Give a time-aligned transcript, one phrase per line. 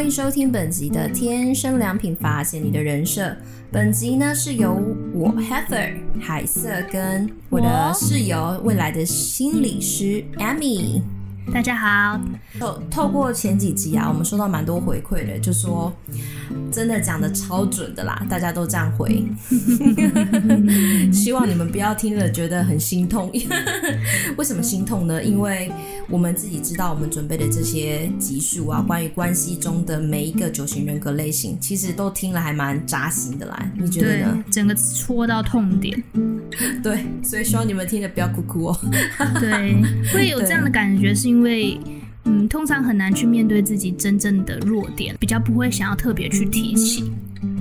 [0.00, 3.20] 欢迎收听本集的《天生良品发现你的人设》。
[3.70, 4.74] 本集呢是由
[5.12, 11.02] 我 Heather 海瑟跟我的室友未来的心理师 Amy。
[11.52, 12.18] 大家好。
[12.58, 15.92] 透透过前几集啊，我们收到蛮多回馈的，就说
[16.72, 19.24] 真的讲的超准的啦，大家都这样回。
[21.12, 23.30] 希望你们不要听了觉得很心痛。
[24.38, 25.22] 为什么心痛呢？
[25.22, 25.70] 因为
[26.08, 33.70] 我们自己知道，我们准备的这些集数啊，关于关系中的每一个九型人格类型，其实都听了还蛮扎心的啦。
[33.76, 34.44] 你觉得呢？
[34.50, 36.02] 整个戳到痛点。
[36.82, 38.78] 对，所以希望你们听了不要哭哭哦。
[39.40, 39.82] 对，
[40.12, 41.78] 会有这样的感觉，是因为。
[42.24, 47.10] 嗯，通常很难去面对自己真正的弱点，比较不会想要特别去提起。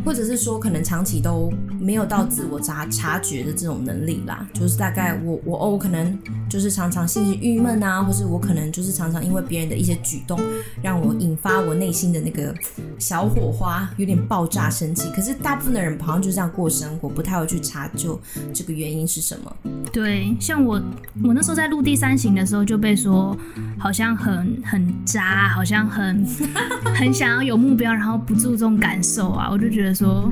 [0.09, 6.17] 或者是说，可能长期都没有到自我察察觉的这种能力啦，就是大概我我哦，我可能
[6.49, 10.39] 就是常常心情郁闷啊，或是我可能就是常常因为别人的一些举动，
[10.81, 12.51] 让我引发我内心的那个
[12.97, 15.11] 小火花，有点爆炸生气。
[15.11, 18.19] 可是大部分的人好像就这样过生活，不太会去查究
[18.51, 19.55] 这个原因是什么。
[19.93, 20.81] 对，像我
[21.23, 23.37] 我那时候在录第三型的时候就被说，
[23.77, 26.25] 好像很很渣，好像很
[26.97, 29.98] 很想要有目标，然后不注重感受啊，我就觉得。
[29.99, 30.31] 说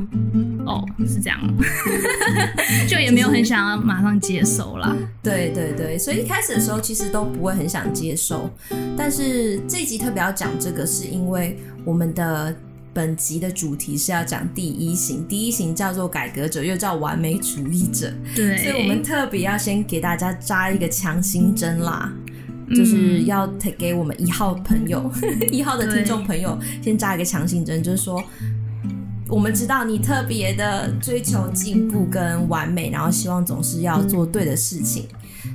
[0.66, 1.40] 哦，是这样，
[2.88, 4.96] 就也没有很想要马上接受啦。
[5.22, 8.50] 对对对，所以一开始的时候其实都不会很想接受，
[8.96, 12.56] 但是这一集特别要讲这个，是因为我们的
[12.94, 18.10] 本集的主题是要讲第一型，第一型叫做改革者，又叫完美主义者。
[18.34, 22.10] 对，所以我们特别要先给大家扎一个强心针啦，
[22.74, 23.46] 就是要
[23.78, 25.12] 给我们一号朋友，
[25.52, 28.24] 一号的听众朋友先扎一个强心针，就是说。
[29.30, 35.06] 我们知道你特别的追求进步跟完美，然后希望总是要做对的事情，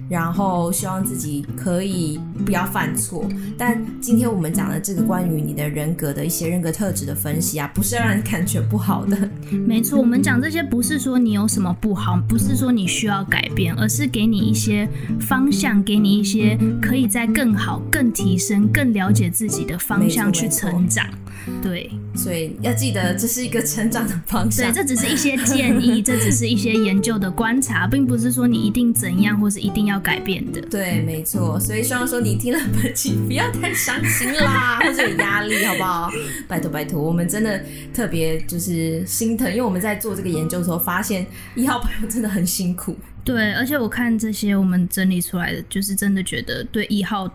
[0.09, 3.27] 然后希望自己可以不要犯错。
[3.57, 9.29] 但今天我们讲的这个关于你的人格的一些人格特质的分析啊，不是让人感觉不好的。
[9.51, 14.89] 没错，我们讲这些不是说你有什么不好，不是说你需要改变，而是给你一些
[15.21, 21.07] 方向，给你一些可以在更好、更提升、更了解自己的方向去成长。
[21.61, 24.73] 对，所以要记得这是一个成长的方向。
[24.73, 30.61] 对，这只是一些建议，这只是一些研究的观察，并不是说你一定怎样，或是一定要改变的。
[30.63, 31.59] 对，没错。
[31.59, 36.11] 所以希望说你听了本期不要太伤心啦， 或者有压力，好不好？
[36.47, 37.61] 拜托拜托，我们真的
[37.93, 42.97] 特别就是心疼，因为我们在做这个研究的时候，发现一号朋友真的很辛苦。
[43.25, 47.29] 对，而且我看这些我们整理出来的，就是真的觉得对一号。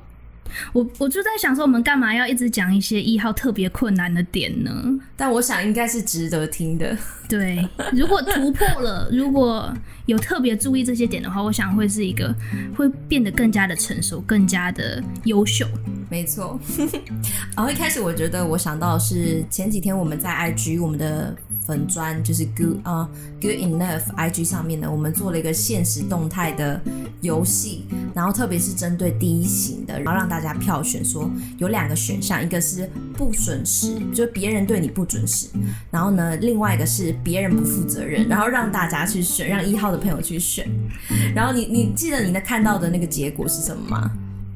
[0.73, 4.71] 我我就在想说，我们干嘛要一直讲一些一号特别困难的点呢？
[5.15, 6.97] 但我想应该是值得听的。
[7.27, 9.73] 对，如果突破了， 如果
[10.05, 12.33] 有特别注意这些点的话，我想会是一个
[12.75, 15.65] 会变得更加的成熟，更加的优秀。
[16.09, 16.57] 没错。
[17.55, 21.35] 然后一开始我觉得我想到的是前几天我们在 IG 我们的。
[21.67, 23.07] 粉砖就是 good 啊、
[23.41, 26.81] ，Good enough IG 上面呢，我们做了一个现实动态的
[27.19, 27.83] 游戏，
[28.15, 35.49] 然后特别是针对第一型的，然后让大家票选说有两个选项，一个是不准时，就别人对你不准时，
[35.91, 40.65] 然后呢，另外一个是别人不负责任，然后让大家去选，让一号的朋友去选，
[41.35, 44.11] 然后你你记得你那看到的那个结果是什么吗？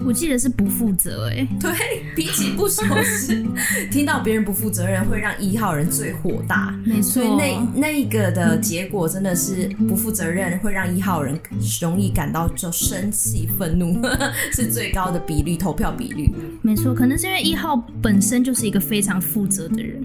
[0.05, 1.71] 我记得是不负责哎、欸，对，
[2.15, 3.45] 比起不守时，
[3.91, 7.11] 听到别人不负责任会让一号人最火大，没错。
[7.11, 11.39] 所以那那一个的结果真的是不负责任会让一号人
[11.81, 14.01] 容易感到就生气、愤怒，
[14.51, 16.29] 是最高的比率，投票比率。
[16.61, 20.03] 没错，可能是因为一号本身就是一个非常负责的人。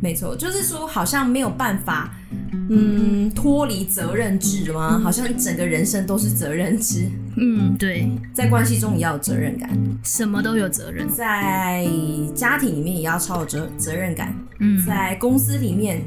[0.00, 2.14] 没错，就是说好像没有办法。
[2.70, 5.00] 嗯，脱离责任制吗？
[5.02, 7.08] 好像整个人生都是责任制。
[7.36, 9.70] 嗯，对，在关系中也要有责任感，
[10.02, 11.88] 什么都有责任，在
[12.34, 14.34] 家庭里面也要超有责责任感。
[14.58, 16.02] 嗯，在公司里面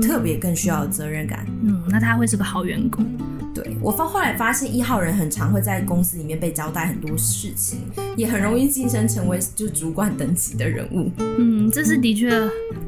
[0.00, 1.44] 特别更需要有责任感。
[1.62, 3.04] 嗯，那他会是个好员工。
[3.54, 7.80] 对，我发后来发现，一号人很常会在公司里面被交代很多事情，
[8.16, 11.10] 也很容易晋升成为就主管等级的人物。
[11.18, 12.30] 嗯，这是的确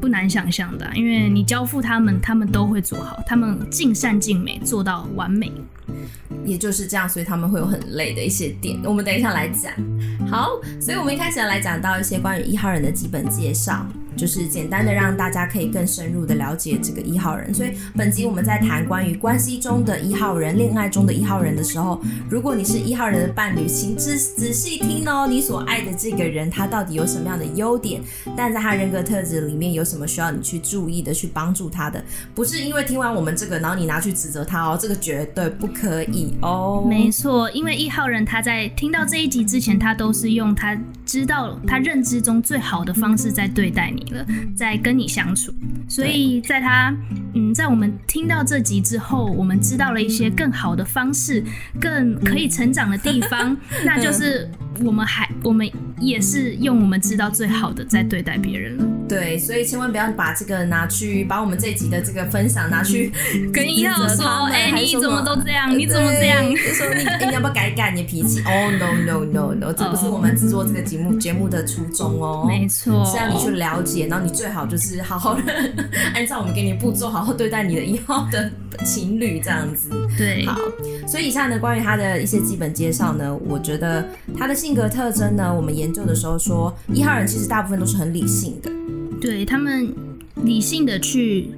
[0.01, 5.51] 不难想象的，因为你交付他们，他们都会做好，他们尽善尽美，做到完美。
[6.43, 8.79] 也就是这样，所以他们会有很累的一些点。
[8.83, 9.71] 我们等一下来讲。
[10.27, 13.85] 好，所以我们一开始要来讲到一些关于一号人的基本介绍。
[14.15, 28.01] 就是简单的让大家可以更深入的了解这个一号人，所以本集我们在谈关于关系中的一号人、恋爱中的一号人的时候，如果你是一号人的伴侣，请仔仔细听哦，你所爱的这个人他到底有什么样的优点，
[28.35, 32.03] 但在他人格特质里面有什么需要你去注意的，去帮助他的，
[32.33, 36.85] 不是因为听完我们这个，然后你拿去指责他哦，这个绝对不可以哦。
[36.87, 44.04] 没错，因为一号人他在听到这一集之前，他都是用他知道他认知中最好的方式在对待你。
[44.05, 44.25] 你了，
[44.55, 45.53] 在跟你相处。
[45.87, 46.95] 所以在他
[47.33, 51.43] 嗯，在我们听到这集之后，我们知道了一些更好的方式，
[51.79, 53.55] 更可以成长的地方，
[53.85, 54.49] 那就是
[54.83, 55.69] 我们还我们
[55.99, 58.85] 也是用我们知道最好的在对待别人了。
[59.07, 63.11] 对，所以千万不要把这个拿去，把我们这集的这个分享拿去
[63.53, 65.77] 跟一号说，哎、欸，你怎么都这样？
[65.77, 66.43] 你怎么这样？
[66.49, 68.41] 就说你，欸、你要不要改改你的脾气？
[68.49, 72.45] 哦、oh,，no no no no，这不是我们制作这个节目节目的初衷哦。
[72.47, 75.41] 没错，是让你去了解，然后你最好就是好好的
[76.13, 78.51] 按照我们给你的步骤，好好对待你的一号的
[78.85, 79.89] 情侣这样子。
[80.17, 80.57] 对，好。
[81.07, 84.07] 所以以下呢，关于他的一些基本介绍呢，我觉得
[84.37, 88.71] 他的性格特征呢，我们研究的时候说，一号人其实大部分都是很理性的。
[89.21, 89.93] 对，他们
[90.43, 91.51] 理性的去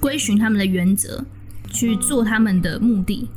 [0.00, 1.24] 归循他们的原则，
[1.70, 3.28] 去做他们的目的，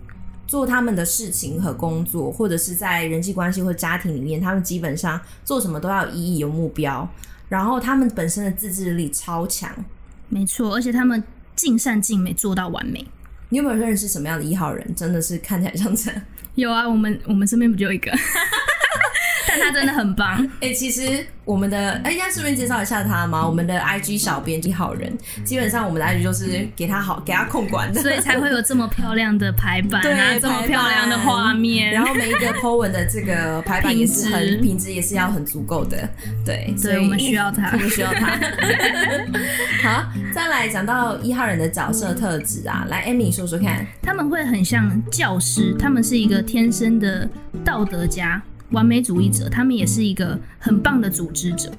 [0.48, 7.08] 做他们的事情和工作，或者是在人际关系或家庭里面，他们基本上做什么都要有意义、有目标。
[7.54, 9.70] 然后他们本身的自制力超强，
[10.28, 11.24] 没错，而且他们
[11.56, 13.06] 尽善尽美，做到完美。
[13.50, 14.96] 你有没有认识什么样的一号人？
[14.96, 16.20] 真的是看起来像这样？
[16.56, 18.12] 有啊，我们我们身边不就一个？
[19.48, 20.44] 但他真的很棒。
[20.62, 21.26] 哎、欸，其实。
[21.46, 23.46] 我们的哎，应该顺便介绍一下他吗？
[23.46, 25.14] 我们的 IG 小编一好人，
[25.44, 31.92] 基本上我们的 IG 就是给他好，给他控管的，所以才会有这么漂亮的排版啊，对，这么漂亮的画面。
[31.92, 36.08] 然后每一个 po 文的这个排版也是很品质，也是要很足够的。
[36.46, 38.28] 对，所以我们需要他，我们需要他。
[39.84, 43.86] 好，再来讲到一号人的角色特质啊，来，Amy 说说看。
[44.02, 47.30] 他们会很像教师，他们是一个天生的
[47.66, 48.42] 道德家。
[48.74, 51.72] 完美主义者，他们也是一个很棒的组织者。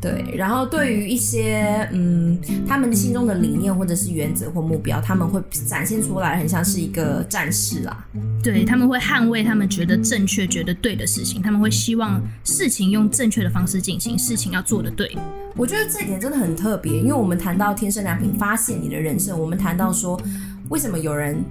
[0.00, 2.36] 对，然后对于一些嗯，
[2.66, 8.04] 他们心中的理念或者是原则或目标，他们会展现出来，很像是一个战士啦。
[8.42, 15.16] 对，他们会捍卫他们觉得正确、觉得对的事情，他们会希望事情用正确的方式进行，事情要做的对。
[15.54, 20.20] 我觉得这一点真的很特别，因为我们谈到天生良品，发现你的人生，我们谈到说，
[20.68, 21.44] 为什么有人。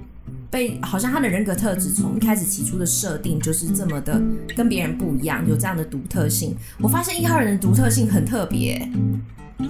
[0.52, 4.20] 被好像他的人格特质从一开始起初的设定就是这么的
[4.54, 6.54] 跟别人不一样，有这样的独特性。
[6.78, 8.86] 我发现一号人的独特性很特别，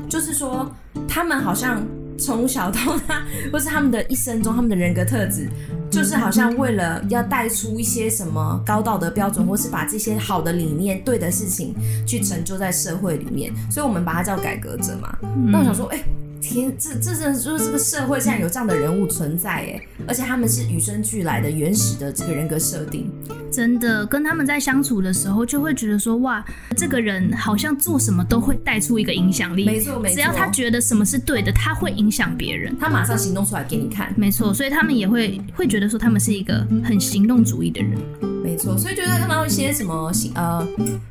[0.08, 0.68] 就是说
[1.06, 1.86] 他们好像
[2.18, 5.48] 从小到大， 或是他们的一生中，他们的人格特质
[5.88, 15.16] 就是好像为了要带出一些什么高道德标准，或是把这些好的理念、对的事情去成就在社会里面，所以我们把它叫改革者嘛。
[15.46, 16.04] 那我想说，哎、欸。
[16.42, 23.10] 天，这这这就是这个社会现在有这样的人物存在哎，而且他们是与生俱来的原始的这个人格设定，
[23.50, 26.44] 真的跟他们在相处的时候，就会觉得说哇，
[26.76, 38.31] 这个人好像做什么都会带出一个影响力，没错没错，只要他觉得什么是对的，他会影响别人，他马上行动出来给你看，没错，所以他们也会会觉得说他们是一个很行动主义的人。
[38.42, 40.66] 没错，所以就是看到一些什么呃，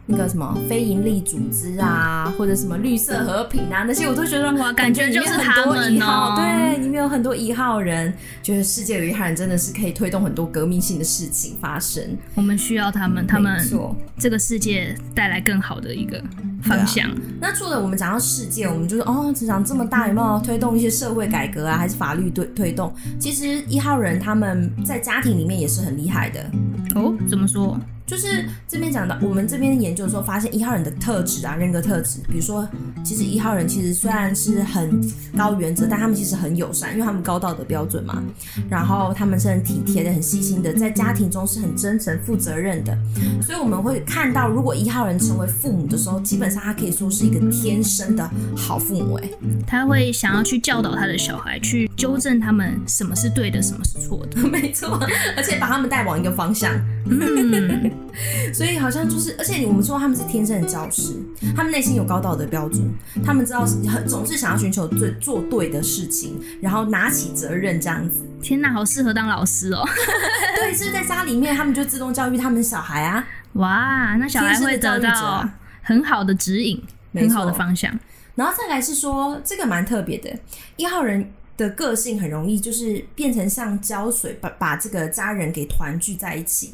[0.06, 8.13] 那个什么非营利组织啊，或者什么绿色和平啊，那些我都觉得哇，感觉就是很多一号，对，里面有很多一号人，
[8.44, 12.04] 觉得世界有一号人真的是可以推动很多革命性的事情发生。
[12.36, 13.60] 我们需要他们，他们
[14.19, 16.22] 这个世界带来更好的一个
[16.63, 17.10] 方向。
[17.10, 22.94] 啊、那除了我们讲到世界，我们就是哦，职场这么大，有没有推动一些社会改革啊，还是法律推推动？
[23.20, 26.39] 其实一号人他们在家庭里面也是很厉害的
[26.96, 27.13] 哦。
[27.30, 27.80] 怎么说？
[28.12, 32.68] 就是这边讲到，我们这边研究的时候发现，一号人的特质啊，人格特质，比如说，
[33.06, 35.01] 其实一号人其实虽然是很
[35.38, 38.22] 高原则，但他们其实很友善，因为他们高道德标准嘛。
[38.70, 42.98] 然后他们是很体贴的、很细心的，在家庭中是很真诚、负责任的。
[43.41, 49.13] 所以我们会看到，如果一号人成为父母的时候，基本上他可以说是一个天生的好父母。
[49.13, 49.30] 哎，
[49.65, 54.41] 他会想要去教导他的小孩，去纠正他们什么是对的，什么是错的。
[54.50, 55.00] 没错，
[55.38, 56.74] 而且把他们带往一个方向。
[57.05, 57.91] 嗯。
[58.53, 61.15] 所以好像就是，而且我们说他们是天生的教师，
[61.55, 62.91] 他们内心有高道德标准，
[63.24, 68.24] 他们知道很总是想要寻求最做对的事情，然后拿起责任这样子。
[68.41, 69.88] 天哪，好适合当老师哦！
[70.58, 73.24] 对，是在家里面，他们就自动教育他们小孩啊。
[73.53, 75.48] 哇，那小孩会得到
[75.84, 76.81] 很好的指引，
[77.13, 77.98] 很好的方向。
[78.36, 80.34] 然后再来是说，这个蛮特别的，
[80.77, 81.31] 一号人
[81.62, 86.74] 的个性很容易就是变成像胶水，把把这个家人给团聚在一起。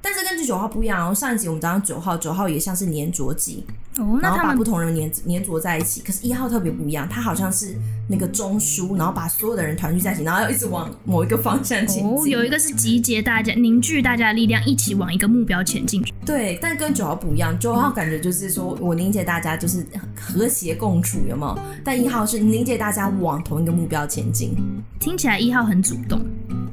[0.00, 3.66] 但是根据九号不一样哦，上一集我们讲到九号，九号也像是粘着剂，
[4.00, 6.00] 哦，然后把不同人粘粘着在一起。
[6.00, 7.76] 可是，一号特别不一样，他好像是
[8.08, 12.04] 那个中枢，然后把所有的人团聚在一起，然后要一直往某一个方向前进。
[12.04, 16.02] 哦，有一个是集结大家、凝聚大家的力量，一起往一个目标前进。
[16.24, 19.84] 对，但跟九号不一样，九号感觉就是说我凝结大家，就是
[20.18, 21.58] 和谐共处，有没有？
[21.84, 24.56] 但一号是凝结大家往同一个目标前进。
[24.98, 26.20] 听起来一号很主动。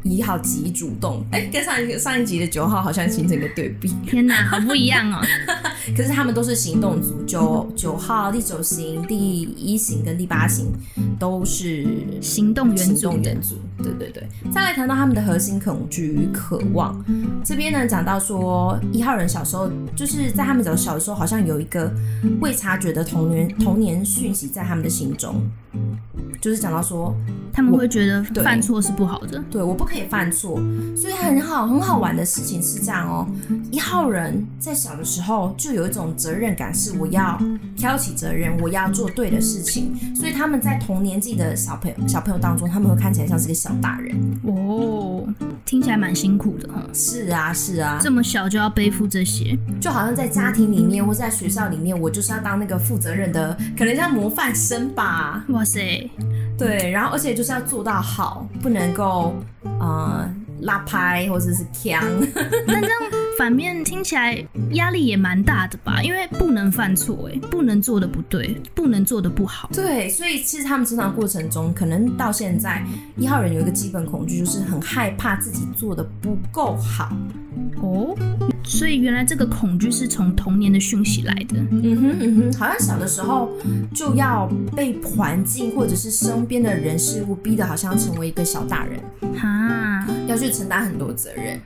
[0.03, 3.93] 一号极主动，哎、欸，跟上一个上一集的九号好像形成一个对比。
[4.05, 5.19] 天哪，好不一样哦！
[5.98, 10.71] 可是他们都是行动组，九九号第九型、第一型跟第八型
[11.19, 11.86] 都是
[12.21, 13.12] 行动元组。
[13.17, 14.24] 元组，对对对。
[14.51, 17.03] 再来谈到他们的核心恐惧与渴望，
[17.43, 21.91] 这边呢讲到说一号人小时候就是在他们小的时候，好像有一个
[22.39, 25.41] 未察觉的童年童年讯息在他们的心中。
[26.39, 27.15] 就是讲到说，
[27.51, 30.56] 他们会觉得犯错是不好的，对，我不可以犯错，
[30.96, 33.27] 所以很好很好玩的事情是这样哦。
[33.72, 37.41] 一号人在小的时候就有一种责任感，是我要
[37.75, 45.27] 挑起责任，我要做对的事情，所以他们在同年纪的小朋友小朋友当中，他们会看起来像是个小大人哦，
[45.65, 46.84] 听起来蛮辛苦的哈。
[46.94, 55.44] 是啊是啊，这么小就要背负这些，就好像在家庭里面或在学校里面，我就是要当那个负责任的，可能像模范生吧。
[55.50, 56.10] 哇塞！
[56.57, 59.35] 对，然后而且就是要做到好，不能够
[59.79, 60.27] 呃
[60.61, 62.03] 拉拍或者是呛，
[62.65, 66.01] 那这样反面听起来压力也蛮大的吧？
[66.01, 69.70] 因为不能犯错，哎，不能做的不对，不能做的不好。
[69.72, 72.84] 对，所以其实他们成长过程中，可能到现在
[73.15, 77.15] 一号人有一个基本恐惧，就是很害怕自己做的不够好。
[77.82, 78.15] 哦，
[78.63, 81.60] 所以原来这个恐惧是从童年的讯息来的。
[81.70, 83.51] 嗯哼嗯哼，好像小的时候
[83.94, 89.00] 就要被环境或者是身边的人事物逼得好像成为一个小大人，
[89.36, 91.60] 哈，要去承担很多责任。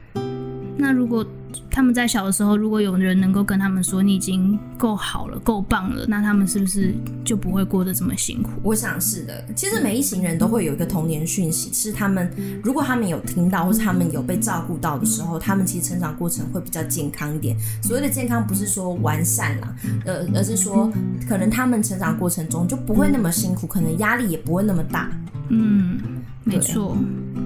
[0.77, 1.25] 那如果
[1.69, 6.93] 他们在小的时候，如果有人能够跟他们说你已经够好了、够棒了，那他们是不是
[7.23, 8.49] 就不会过得这么辛苦？
[8.63, 9.43] 我想是的。
[9.55, 12.29] 其实每一行人都会有一个童年讯息，是他们
[12.63, 17.55] 如果他们有听到，或是他们有被照顾到的时候，他们其实成长过程会比较健康一点。
[17.81, 20.91] 所谓的健康，不是说完善啦，呃，而是说
[21.27, 25.09] 可能他们成长过程中就不会那么辛苦，可能压力也不会那么大。
[25.49, 25.99] 嗯，
[26.43, 26.97] 没错。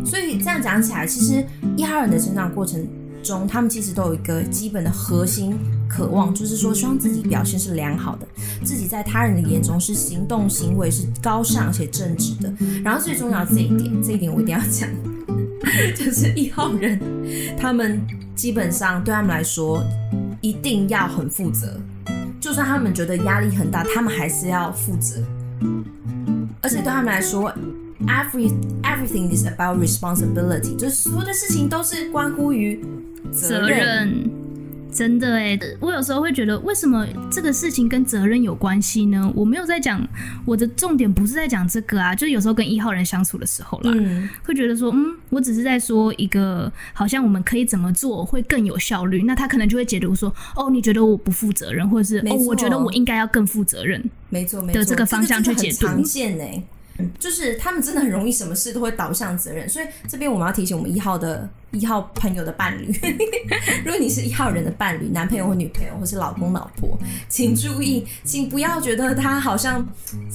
[0.04, 1.46] 所以这样讲起来，其实
[1.78, 2.86] 一号人的成长过程。
[3.26, 5.58] 中，他们其实都有一个基本的核心
[5.90, 8.28] 渴望，就是说希望自己表现是良好的，
[8.64, 12.54] 自己在他人的眼中是行动行为是高尚且正直的。
[12.84, 14.88] 然后最重要这一点，这一点我一定要讲，
[15.96, 17.00] 就是一号人，
[17.58, 18.00] 他们
[18.36, 19.84] 基本上对他们来说
[20.42, 21.80] 一定要很负责，
[22.40, 25.18] 就算他们觉得压力很大，他们还是要负责。
[26.62, 27.54] 而且对他们来说
[28.08, 28.52] ，every
[28.84, 32.80] everything is about responsibility，就是所有的事情都是关乎于。
[33.32, 34.30] 责任，
[34.94, 39.30] 真的哎，我有时候会觉得，为什么这个事情跟责任有关系呢？
[39.36, 40.02] 我没有在讲，
[40.46, 56.64] 我的重点不是在讲这个啊，就是有时候跟一号人相处的时候啦，嗯，会觉得说，嗯，我只是在说一个，好像我们可以怎么做会更有效率，那他可能就会解读说，哦，你觉得我不负责任，或者是哦，我觉得我应该要更负责任，没错，没错，的这个方向去解读，常见哎，
[57.20, 61.50] 就是他们真的很容易什么事都会导向责任，所以这边我们要提醒我们一号的。
[61.76, 62.92] 一号朋友的伴侣，
[63.86, 69.86] 如果你是一号人的伴侣，男朋友或女朋友，或是老公老婆，请注意，请不要觉得他好像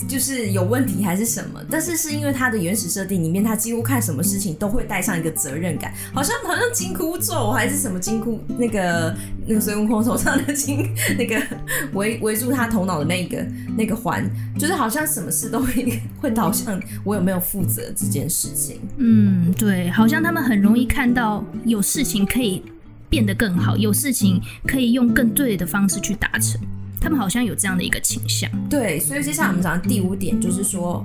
[0.07, 9.17] 就是有问题还是什么，但是是因为他的原始设定里面，他几乎看什么事情都会带上一个责任感，好像好像金箍咒还是什么金箍那个
[9.47, 11.41] 那个孙悟空手上的金那个
[11.95, 13.47] 围围住他头脑的那个
[13.79, 14.29] 那个环，
[14.59, 18.81] 就是好像什么事都会 会导向我有没有负责这件事情。
[18.99, 21.30] 嗯，对，好像他们很容易看到。
[21.65, 22.63] 有事情可以
[23.09, 26.61] 变得更好，有事情可以用更对的方式去达成，
[27.01, 28.51] 他们好像有这样的一个倾向。
[28.69, 31.05] 对，所以接下来我们讲的第五点就是说，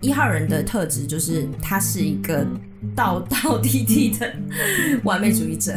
[0.00, 2.46] 一号人的特质就是他是一个
[2.96, 4.34] 道 道地地的
[5.04, 5.74] 完美主义者。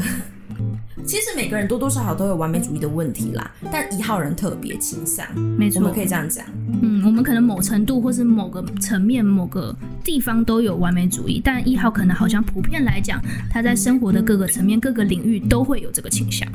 [1.06, 5.26] 其实每个人多多少少都有完美主义的问题啦，但一号人特别倾向，
[5.58, 6.44] 没错，我们可以这样讲。
[6.82, 13.22] 嗯，我们可能某程度或是某个层面、某个地方都有完美主义，但一号可能好像普遍来讲，
[13.52, 16.48] 他在生活的各个层面、各个领域都会有这个倾向。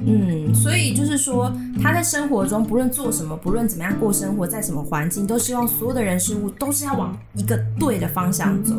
[0.00, 1.52] 嗯，所以就是说
[1.82, 8.74] 他在生活中不论做什么，不论怎么样过生活，在什么环境，都希望所有的人事物都是要往一个对的方向走。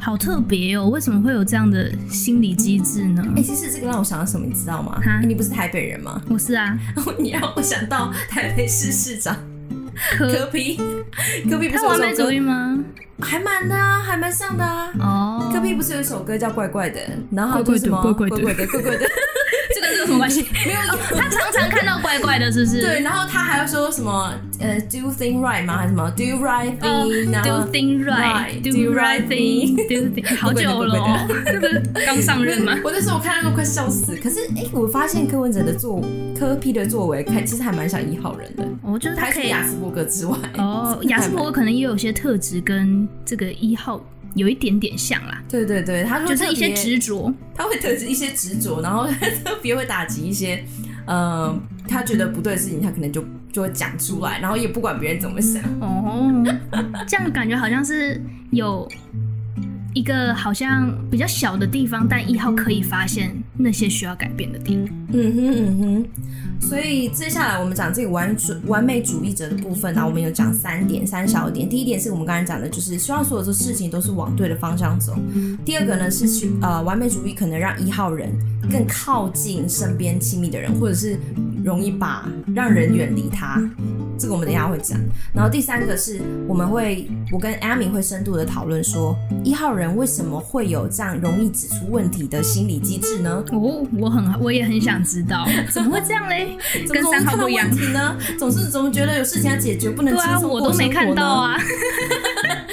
[0.00, 3.22] 好特别哦，为什么会有这样的心理机制呢？
[3.36, 4.45] 哎、欸，其实这个让我想到什么？
[4.46, 5.00] 你知道吗？
[5.04, 6.22] 欸、你不是台北人吗？
[6.30, 6.78] 我是啊。
[7.18, 9.36] 你让我想到台北市市长
[10.16, 10.76] 柯皮
[11.50, 12.78] 柯皮 不是有首歌，他完美主义吗？
[13.20, 14.92] 还蛮的啊，还蛮像的啊。
[15.00, 17.00] 哦，柯皮不是有一首歌叫《怪怪的》，
[17.30, 19.06] 然后就是什么怪怪的，怪怪的，怪怪的。
[20.06, 20.42] 什么关系？
[20.64, 20.80] 没有，
[21.14, 22.80] 他常常看到怪怪的，是不是？
[22.80, 24.32] 对，然后他还要说什么？
[24.58, 25.76] 呃，do you think right 吗？
[25.78, 30.36] 还是什么？do you right thing？do you think right？do you right thing？do you think？
[30.36, 32.74] 好久了，是不是刚上任吗？
[32.84, 34.16] 我那时候我看到都快笑死。
[34.16, 36.02] 可是哎，我发现柯文哲的作
[36.38, 38.64] 柯 P 的作为，看其实还蛮像一号人的。
[38.82, 44.00] 哦，就是他可以亚斯伯格之外，哦，雅斯伯格可能也有些特质跟这个一号。
[44.36, 49.06] 有一点点像啦，对对对，他就是一些执着，他会特一些执着，然后
[49.42, 50.62] 特别会打击一些，
[51.06, 55.62] 呃，他觉得不对的事情，他可能就就会讲出来，然后也不管别人怎么想。
[55.80, 56.44] 哦，
[57.08, 58.86] 这样感觉好像是有
[59.96, 64.88] 一个好像比较小的地方，但一号可以发现那些需要改变的地方。
[65.14, 66.04] 嗯哼嗯哼。
[66.60, 71.66] 所以接下来我们讲这个完主完美主义者的部分呢，我们有讲三点三小点。
[71.66, 75.16] 第一点是我们刚才讲的，就是希望所有的事情都是往对的方向走。
[75.64, 78.30] 第二个呢是去呃完美主义可能让一号人
[78.70, 81.18] 更靠近身边亲密的人，或者是
[81.64, 83.66] 容易把让人远离他。
[84.18, 84.98] 这个我们等一下会讲。
[85.34, 93.44] 然后第三个是我们会我跟 Amy 会深度的讨论说，一号人为什么会有这样容易指出问题的心理机制呢？
[93.52, 96.56] 哦，我很我也很想知道， 怎么会这样嘞？
[96.88, 98.16] 跟三号不一样呢？
[98.38, 100.66] 总是总觉得有事情要解决，不能轻松过生活呢？
[100.66, 101.56] 我都没看到啊。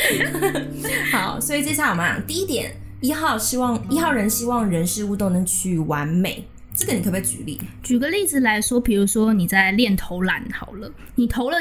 [1.11, 6.45] 好，所以接下来我们讲第一点，一号希望一号人希望人事物都能趋于完美。
[6.75, 7.59] 这个你可不可以举例？
[7.83, 11.57] 举个例子来说，比如说你在练投篮好了，你投了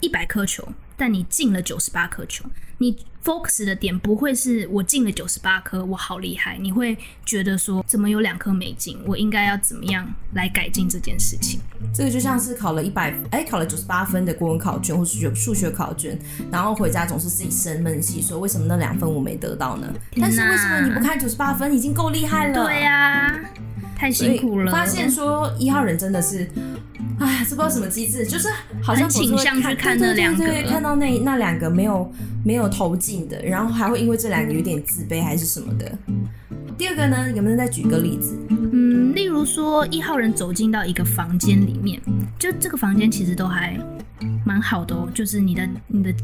[0.00, 2.44] 一百颗球，但你进了九十八颗球，
[2.78, 6.56] 你 focus 的点不会是我进了九十八颗，我好厉害。
[6.60, 8.98] 你会觉得说，怎么有两颗没进？
[9.06, 11.58] 我应该要怎么样来改进这件事情？
[11.92, 16.18] 这个就像是考了一百，哎，考了九十八分的国文考卷或数学数学考卷，
[16.52, 19.92] 然后回家总是自己生闷气，说为什么那两分我没得到呢？
[20.20, 22.64] 但是为什么你不看九十八分已经够厉害了？
[22.64, 23.40] 对呀、啊。
[23.98, 24.70] 太辛苦了。
[24.70, 26.46] 发现说一号人真的是，
[27.18, 28.46] 哎，这不知道什么机制，就是
[28.82, 32.12] 好像倾向去看那两个，对对对，看到那那两个没有
[32.46, 35.98] 没有投进的，然后还会因为这两个有点自卑还是什么的。
[36.78, 38.38] 第二个呢，有没有再举个例子？
[38.50, 42.00] 嗯，例如说一号人走进到一个房间里面，
[42.38, 43.76] 就这个房间其实都还
[44.44, 46.14] 蛮好的哦，就是你的你的，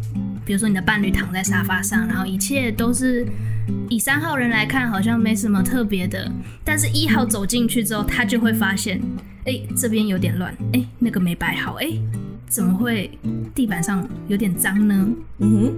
[0.45, 3.27] 比如说你的伴侣躺在沙发上，然后一切都是。
[3.89, 6.31] 以三号人来看，好像没什么特别的，
[6.65, 9.01] 但是一号走进去之后，他就会发现，
[9.45, 11.87] 哎、这边有点乱，哎、那个没摆好，哎、
[12.53, 13.11] 怎么会
[13.55, 15.09] 地板上有点脏呢？
[15.39, 15.73] 嗯哼，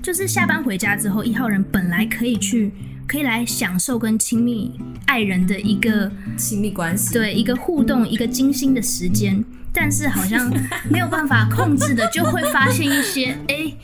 [0.00, 2.70] 就是下班回家之后，一号人本来可以去，
[3.08, 10.48] 可以来享受跟亲密爱人的一个亲密关系，对，一个互动，一个精心的时间，但是好像
[10.88, 13.76] 没有办法控制的，就会发现一些，哎、欸。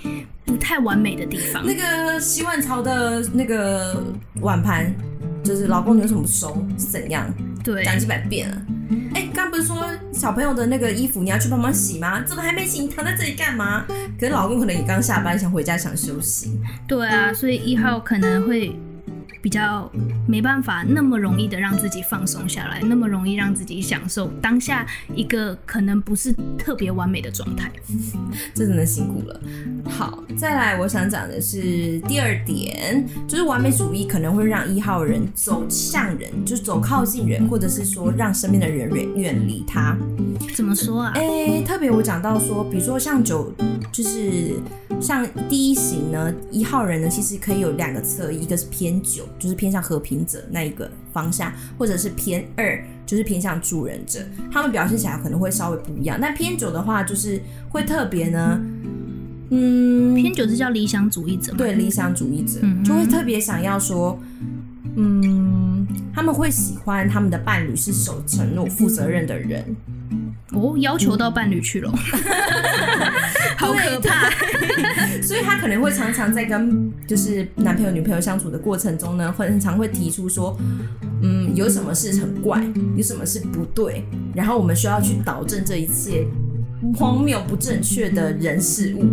[0.47, 1.65] 不太完美的地方。
[1.65, 4.05] 那个洗碗槽的那个
[4.41, 4.93] 碗盘，
[5.45, 6.67] 就是老公你为什么不收？
[6.77, 7.33] 是怎样？
[7.63, 8.61] 对，讲几百遍了。
[9.15, 12.23] 哎、刚不是说小朋友的那个衣服你要去帮忙洗吗？
[12.23, 12.81] 怎么还没洗？
[12.81, 13.85] 你躺在这里干嘛？
[14.19, 16.59] 可是老公可能也刚下班，想回家想休息。
[16.87, 18.75] 对啊，所以一号可能会。
[19.43, 19.91] 比较
[20.27, 27.71] 没办法那么容易的让自己放松下来，那么容易让自己享受当下一个可能不是特别完美的状态，
[28.55, 29.41] 这真的辛苦了。
[29.89, 39.97] 好，再来我想讲的是第二点，就是完美主义可能会让一号人走向人，就是走靠近人，或者是说让身边的人远远离他。
[40.55, 41.13] 怎么说啊？
[41.15, 43.53] 哎、欸，特别我讲到说，比如说像九，
[43.91, 44.55] 就是
[45.01, 49.25] 像第一型呢，一号人呢，其实可以有两个侧翼，一个是偏九。
[49.39, 56.19] 就是偏向和平者那一个方向，或者是偏二，就是偏向助人者，他们表现起来可能会稍微不一样。
[56.21, 58.61] 那偏九的话，就是会特别呢，
[59.51, 64.19] 嗯，偏九是叫理想主义者，对，理想主义者就会特别想要说，
[64.97, 69.65] 嗯，他们会喜欢他们的伴侣是守承诺、负责任的人。
[70.53, 71.91] 哦，要求到伴侣去了，
[73.57, 74.31] 好可怕。
[75.23, 80.57] 所以他可能会常常在跟就是男朋友、女朋友相处的过程中呢，会很常会提出说，
[81.23, 82.61] 嗯，有什么事很怪，
[82.97, 86.27] 有什么事不对，然后我们需要去导正这一切。
[86.97, 89.05] 荒谬不正确的人事物，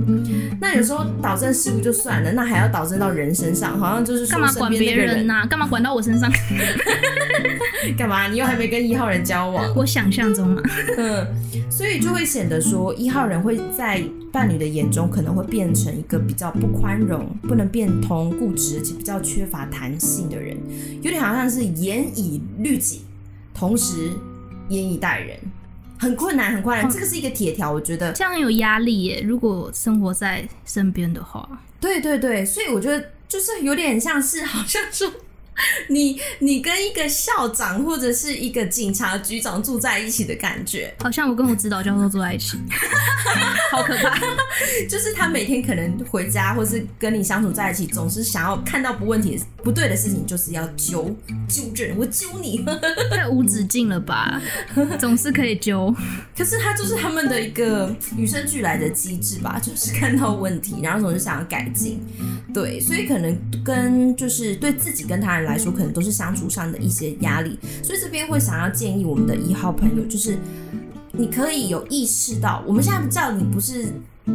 [0.62, 5.46] 那有时候导正事物就算了，那还要导正到人身上，好像就是干嘛管别人呐、啊？
[5.46, 6.32] 干嘛管到我身上？
[7.98, 8.28] 干嘛？
[8.28, 9.72] 你又还没跟一号人交往？
[9.76, 10.62] 我想象中嘛，
[10.98, 11.26] 嗯，
[11.70, 20.58] 所以就会显得说一号人会在伴侣的眼中可能会变成一个比较不宽容、不能变通、固执且比较缺乏弹性的人，
[21.02, 23.02] 有点好像是严以律己，
[23.54, 24.12] 同时
[24.70, 25.38] 严以待人。
[26.00, 28.12] 很困难，很困难，这个是一个铁条，我觉得。
[28.14, 29.22] 这样很有压力耶。
[29.26, 31.48] 如果生活在身边的话，
[31.80, 35.12] 对对对，所以我觉得就是有点像是，好像说
[35.90, 42.58] 你你跟一个校长或者是一个警察局长住在一起的感觉，好像我跟我指导教授住在一起，
[43.72, 44.20] 好可怕。
[44.90, 51.16] 就是他每天可能回家，或是跟你相处在一起，总是想要看到不问题、不对的事情，就是要纠
[51.48, 52.64] 纠正，我揪你，
[53.12, 54.42] 太无止境了吧？
[55.00, 55.94] 总是可以纠，
[56.38, 62.00] 可是他就是他们的一个与生俱来的机制吧，就是看到问题，然后总是想要改进。
[62.54, 67.58] 对，所以可能跟就是对自己跟他人来说，可能都是相处上的一些压力。
[67.82, 70.38] 所以这边会想要建议我们的一号朋友，就是
[71.14, 73.92] 你可以有意识到，我们现在叫你不是。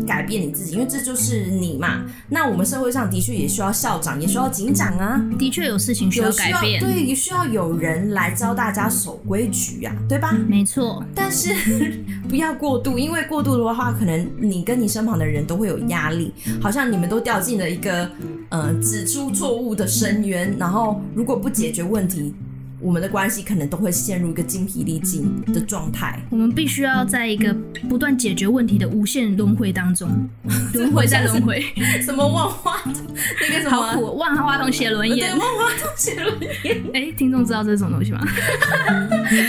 [0.07, 2.03] 改变你自己，因为这就是你嘛。
[2.29, 5.23] 那我们社会上的确也需要校长，也需要警长啊。
[5.39, 10.33] 的确有事情需要改变，对，也需要有人来教大家守规矩呀，对吧？
[10.49, 11.05] 没错。
[11.15, 11.55] 但是
[12.29, 18.11] 不要过度，因为过度的话，可能你跟你身旁的人都会有压力，好像你们都掉进了一个
[18.49, 22.35] 呃指出错误的深渊，然后如果不解决问题。
[22.83, 26.21] 我们的关系可能都会陷入一个精疲力尽的状态。
[26.31, 27.55] 我们必须要在一个
[27.89, 30.09] 不断解决问题的无限轮回当中，
[30.75, 31.65] 轮回再轮回。
[32.03, 32.93] 什么万花筒？
[33.41, 33.71] 那个什么？
[33.71, 35.31] 好苦，万花筒写轮眼。
[35.31, 36.83] 对，万花筒写轮眼。
[36.93, 38.21] 哎、欸，听众知道这是什么东西吗？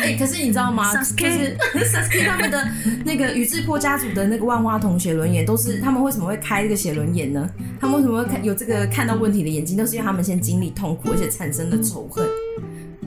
[0.04, 2.67] 哎、欸，可是你知道吗就是 Sasuke 他们的
[3.04, 7.50] 那个宇智波家族的那个万花筒写轮眼，都是他们为什么会开这个写轮眼呢？
[7.82, 9.76] 他们为什么会看有这个看到问题的眼睛？
[9.76, 12.24] 都是因为他们先经历痛苦，而且产生了仇恨。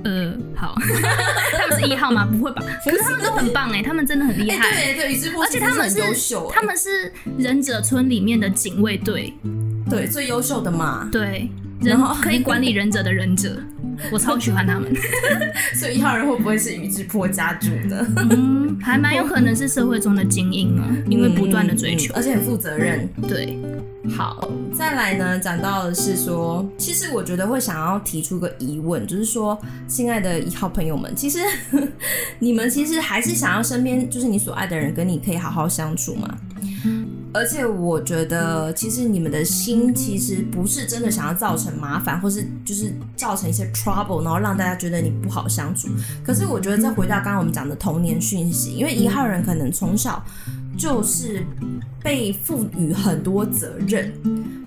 [0.07, 0.73] 呃，好，
[1.59, 2.25] 他们是一号吗？
[2.31, 2.63] 不会吧？
[2.85, 4.71] 可是他们都很棒哎，他们真的很厉害。
[4.71, 9.35] 对对，宇智波而且他们是优秀，他们是忍者村里面的警卫队，
[9.91, 11.09] 对，最优秀的嘛。
[11.11, 11.51] 对，
[11.83, 13.61] 然后可以管理忍者的忍者，
[14.13, 14.95] 我超喜欢他们。
[15.75, 18.07] 所以一号人会不会是宇智波家族的？
[18.31, 23.09] 嗯，还蛮有可能是社会中的精英啊，因为不断的追求，而且很负责任。
[23.27, 23.59] 对。
[24.11, 31.41] 好，再来呢，讲到的是说，其实我觉得会想要提出个疑问，就是说，亲爱的一号朋友们，其实
[32.39, 36.39] 你们其实还是想要身边就是你所爱的人跟你可以好好相处吗？
[37.33, 45.89] 而且我觉得，其实你们的心其实不是真的想要造成麻烦，或是就是造成一些 trouble，然后让大家觉得你不好相处。
[46.25, 50.25] 可是我觉得，再回到刚刚我们讲的童年讯息，因为一号人可能从小。
[50.77, 51.45] 就是
[52.03, 54.13] 被赋予很多责任，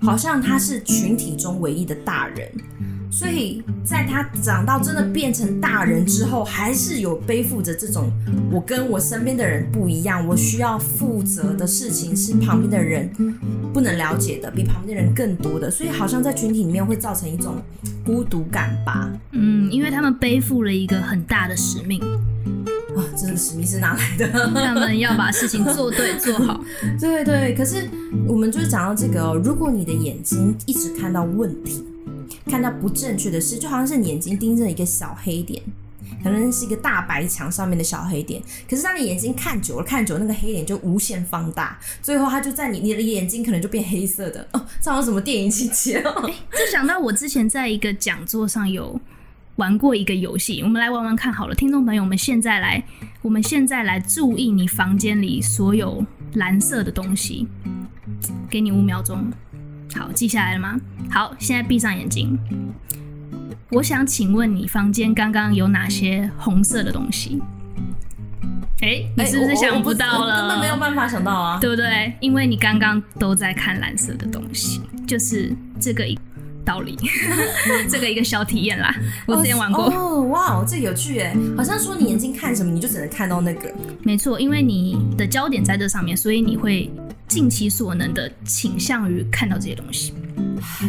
[0.02, 2.50] 好像他是群体中唯一的大人，
[3.10, 8.10] 所以在他长到真的变成大人之后，还是有背负着这种
[8.50, 13.08] 我跟我身边的人不一样，我需要负责的事情是旁边的人
[13.72, 17.54] 不能了解的，比旁边的人更多的，所以好像在群体里面会造成一种
[18.04, 19.10] 孤独感吧。
[19.32, 22.02] 嗯，因为他们背负了一个很大的使命。
[22.96, 24.28] 啊，这个使命是哪来的？
[24.54, 26.60] 他们要把事情做对做好。
[27.00, 27.88] 对对，可是
[28.26, 31.84] 我们就是讲到这个哦，如果你的眼睛一直看到问题，
[32.46, 35.62] 看到不正确的事，就好像是你眼睛盯着一个小黑点，
[36.22, 38.42] 可能是一个大白墙上面的小黑点。
[38.68, 46.28] 可是当你眼睛看久了，看久了，那个黑点就无限放大，最后它就在你你的眼睛可能就变黑色的哦，这好像什么电影情节哦？
[46.28, 49.00] 哎，就想到我之前在一个讲座上有。
[49.60, 52.82] 玩过一个游戏，我们来玩玩看好了，听众朋友，我们现在来，
[53.20, 57.46] 我们现在来注意你房间里所有蓝色的东西，
[58.48, 59.30] 给你五秒钟，
[59.94, 60.80] 好，记下来了吗？
[61.10, 62.38] 好，现在闭上眼睛，
[63.70, 67.42] 我想请问你房间刚刚有哪些红色的东西？
[68.80, 70.40] 哎、欸，你是不是想不到了？
[70.40, 72.14] 根本没有办法想到啊，对不对？
[72.20, 76.02] 因为你刚刚都在看蓝色的东西，就是这个。
[76.64, 76.96] 道理，
[77.88, 78.94] 这个一个小体验啦。
[79.26, 79.84] 我之前玩过。
[79.84, 83.72] 哦，哇，这有趣哎，好像说你眼睛看什么，你就只能看到那个。
[84.02, 86.90] 没错，因为你的焦点在这上面，所以你会
[87.28, 90.12] 尽其所能的倾向于看到这些东西。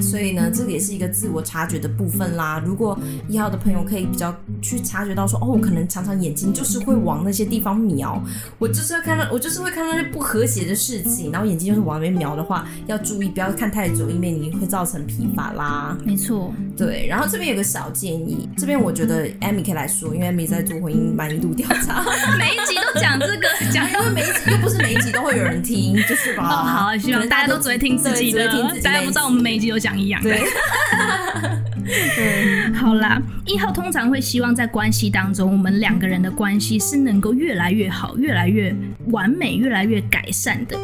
[0.02, 2.62] 所以呢，这个也是一个自我察觉的部分啦。
[2.66, 8.22] 如果一号的朋友可以比较去察觉到说，哦，我可能常常眼睛就是会往那些地方瞄，
[8.60, 15.98] 我就是要看到，我就是会看到那不和谐的事情，然后眼睛就是往那边瞄的话，要注意不要看太久，因为你会造成疲乏啦。
[16.06, 17.08] 没错，对。
[17.08, 22.04] 然后这边有个小建议，这边我觉得 Amy 可以来说，因为 Amy 在做婚姻满意度调查，
[22.38, 26.44] 每一集都讲这个，讲因为每一集又不是每一集都会有人听，就是吧？
[26.44, 26.56] 哦，
[26.92, 28.48] 好，希望大家都只会听自己的，
[28.84, 30.22] 大家不知道我们每一集都讲一样。
[30.22, 30.42] 对，
[32.74, 38.76] 好啦，一号通常会希望在关系当中，我们两个人的关系是能够越来越好、越来越
[39.12, 40.78] 完美、越来越改善的。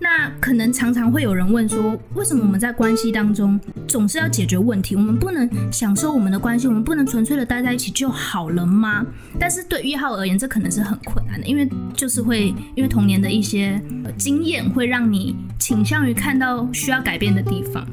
[0.00, 4.96] 那可能常常会有人问说，为什么我们在关系当中总是要解决问题？
[4.96, 9.04] 我们不能享受我们的关系，我们不能纯粹的待在一起就好了吗？
[9.38, 13.80] 但是对一号而言，这可能是很困难的，因为就是会因为童年的一些
[14.16, 17.86] 经验，会让你倾向于看到需要改变的地方。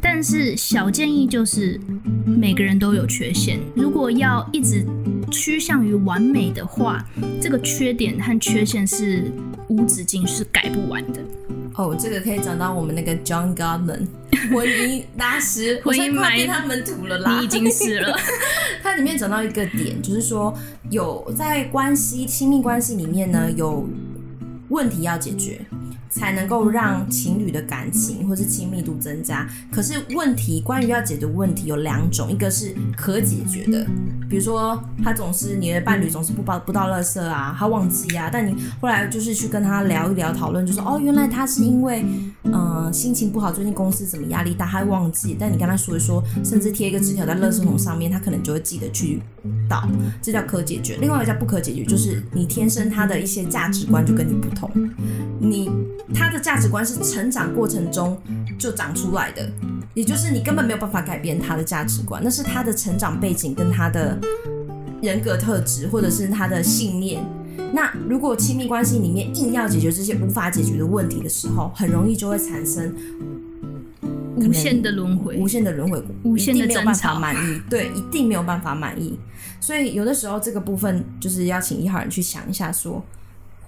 [0.00, 1.78] 但是小建议就是，
[2.24, 3.58] 每个人都有缺陷。
[3.74, 4.84] 如果要一直
[5.30, 7.04] 趋向于完美的话，
[7.40, 9.30] 这个缺点和缺陷是
[9.68, 11.19] 无止境，是改不完的。
[11.74, 14.06] 哦，这个可以讲到我们那个 John Gottman
[14.52, 18.16] 婚姻大师， 婚姻快变他们土了啦，你已经是了。
[18.82, 20.52] 它里面讲到一个点，就是说
[20.90, 23.88] 有在关系亲密关系里面呢，有
[24.68, 25.60] 问题要解决。
[26.10, 29.48] 才能够让情侣的感情或是亲密度增加。
[29.72, 33.86] 可是问题，关于要解决问题有两种，一个是可解决的，
[34.28, 42.04] 比如说他总是你的伴侣总是不包不倒垃圾啊，他忘记啊，但你后来就是去跟他聊一聊，讨论就说哦，原来他是因为
[42.42, 45.36] 嗯、心情不好，最近公司怎么压力大，他会忘记。
[45.38, 49.22] 但你跟他说一说，甚至贴一个纸条在垃圾桶上面，他可能就会记得去
[49.68, 49.88] 倒，
[50.20, 50.96] 这叫可解决。
[50.96, 54.68] 另外一个叫不可解决，就是你天生他的一些价值观就跟你不同，
[55.40, 55.70] 你。
[56.12, 58.20] 他的价值观是成长过程中
[58.58, 59.48] 就长出来的，
[59.94, 64.18] 也就是你根本没有办法改变他的价值观，那是他的成长背景跟他的
[65.00, 67.24] 人格特质，或者是他的信念。
[67.72, 72.92] 那如果亲密关系里面硬要解决这些无法解决的问题的时候，很容易就会产生
[74.34, 79.16] 无限的轮回，无限的轮回，无限的没有办法满意，对，一定没有办法满意。
[79.60, 83.00] 所以有的时候这个部分就是要请一号人去想一下说。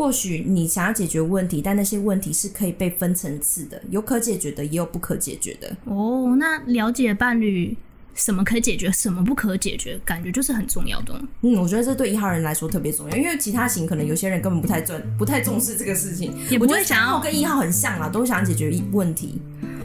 [0.03, 5.77] 或许你想要解决问题，但那些问题是可以被分层次的，有可解决的，也有不可解决的。
[5.85, 7.77] 哦，那了解伴侣
[8.13, 11.23] 什么可解决，什么不可解决，感觉就是很重要的。
[11.43, 19.41] 嗯，我觉得这对一号人来说特别重要，因为其他型可能有些人根本不太重，不太重视这个事情，也不会想要跟一号很像啊，都想解决问题。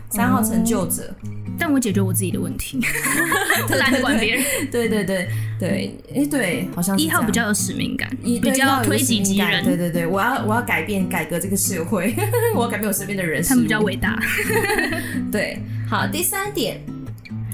[0.10, 1.04] 三号成就者。
[1.24, 2.80] 哦但我解决我自己的问题，
[3.80, 4.44] 懒得管别人。
[4.70, 5.28] 对对对
[5.60, 9.66] 对，哎对，好像一号比较有使命感，比较推己及人。
[9.66, 12.14] 对对对，我要我要改变改革这个社会，
[12.54, 13.42] 我要改变我身边的人。
[13.42, 14.22] 他们比较伟大。
[15.32, 15.58] 对，
[15.90, 16.80] 好，第三点，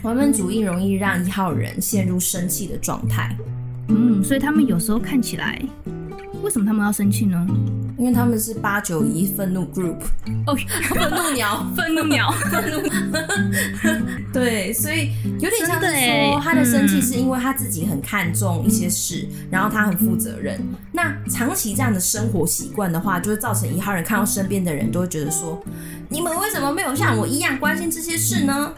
[0.04, 3.34] 完美主义容易让一号人陷入生气的状态。
[3.88, 5.62] 嗯，所以他们有时候看起来。
[6.44, 7.48] 为什么他们要生气呢？
[7.98, 9.96] 因为他们是八九一愤怒 group
[10.46, 10.56] 哦，
[10.90, 12.82] 愤怒鸟， 愤怒鸟， 愤怒。
[14.34, 20.60] 对，所以有点像是说，他的生气是因为他自己很看重一些事，嗯、然后他很负责任。
[20.92, 25.64] 那长期这样的生活习惯的话，就会造成一号人看到身边的人都会觉得说：
[26.10, 28.74] 你们为什么没有像我一样关心这些事呢？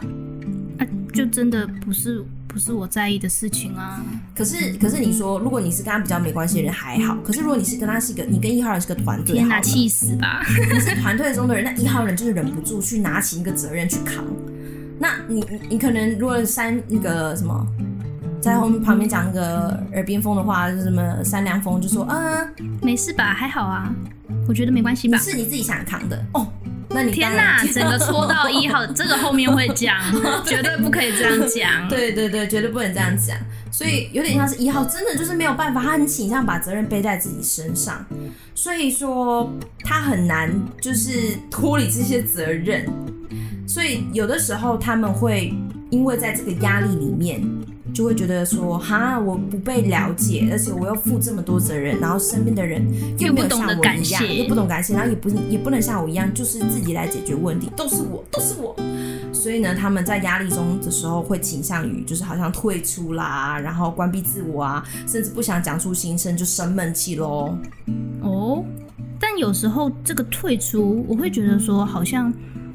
[0.78, 2.24] 啊，就真的不是。
[2.56, 4.02] 不是我在意的事情啊。
[4.34, 7.14] 可是，可是你说，如果你是跟他比较没关系的人还好。
[7.22, 10.42] 可是，如果你是跟他是一个，你跟一号人是个团队，天哪，气死吧！
[10.72, 14.24] 你是团队中的人，那一号人就是忍不住去拿起一个责任去扛。
[14.98, 17.66] 那你，你可能如果三那个什么，
[18.40, 22.48] 在后面旁边讲那个耳边风的话，就是什么三凉风，就说嗯，
[22.80, 23.94] 没事吧，还好啊，
[24.48, 25.18] 我觉得没关系吧。
[25.18, 26.50] 是你自己想扛的哦。
[26.96, 29.94] 那你天哪，整个戳到一号， 这个后面会讲，
[30.46, 31.86] 绝对不可以这样讲。
[31.88, 33.36] 对对对，绝对不能这样讲。
[33.70, 38.02] 所以有点像是一号，真的就是没有办法，他很倾向把责任背在自己身上，
[38.54, 39.52] 所以说
[39.84, 42.86] 他很难就是脱离这些责任。
[43.68, 45.52] 所以有的时候他们会
[45.90, 47.42] 因为在这个压力里面。
[47.96, 52.86] 就会觉得说，哈，我不被了解，而且我要负这么多责任，然后身边的人
[53.18, 58.76] 又没有像我一样，又不懂感谢，然后也不也不能像我一样，就是自己来解决问题，都是我，都是我。
[59.32, 67.56] 所以呢，他们在压力中的时候会倾向于，就是好像退出啦，然后关闭自我啊，甚至不想讲出心声，就生闷气喽。
[68.20, 68.62] 哦，
[69.18, 72.30] 但有时候这个退出，我会觉得说，好像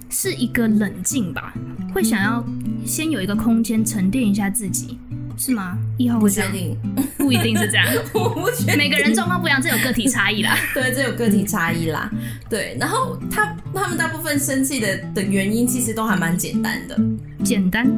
[0.09, 1.53] 是一个冷静吧，
[1.93, 2.43] 会想要
[2.87, 4.97] 先有一个空间沉淀一下自己。
[5.43, 5.75] 是吗？
[5.97, 6.77] 一号不确定，
[7.17, 7.83] 不一定是这样。
[8.13, 10.55] 我不确定，每个人状况不一样，这有个体差异啦。
[10.71, 12.11] 对，这有个体差异啦。
[12.47, 16.95] 对，然后他他们大部分生气的的原因其实都还蛮简单的。
[17.43, 17.91] 简单？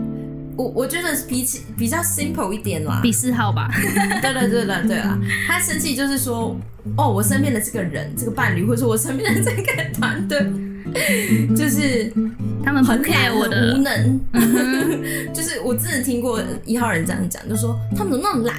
[0.55, 3.01] 我我觉得比起比较 simple 一点啦。
[3.03, 3.69] 比四号吧。
[3.75, 5.19] 对对对对对啦！
[5.45, 6.57] 他生气就是说，
[6.95, 10.39] 哦，我身边的这个人，这个伴侣，或者说我身边的这个团队，
[11.55, 12.11] 就是。
[12.65, 13.75] 他们很 care 我的。
[13.75, 14.19] 无能，
[15.35, 18.55] 就是我真的听过一号人这样讲，就说他们怎么那么懒，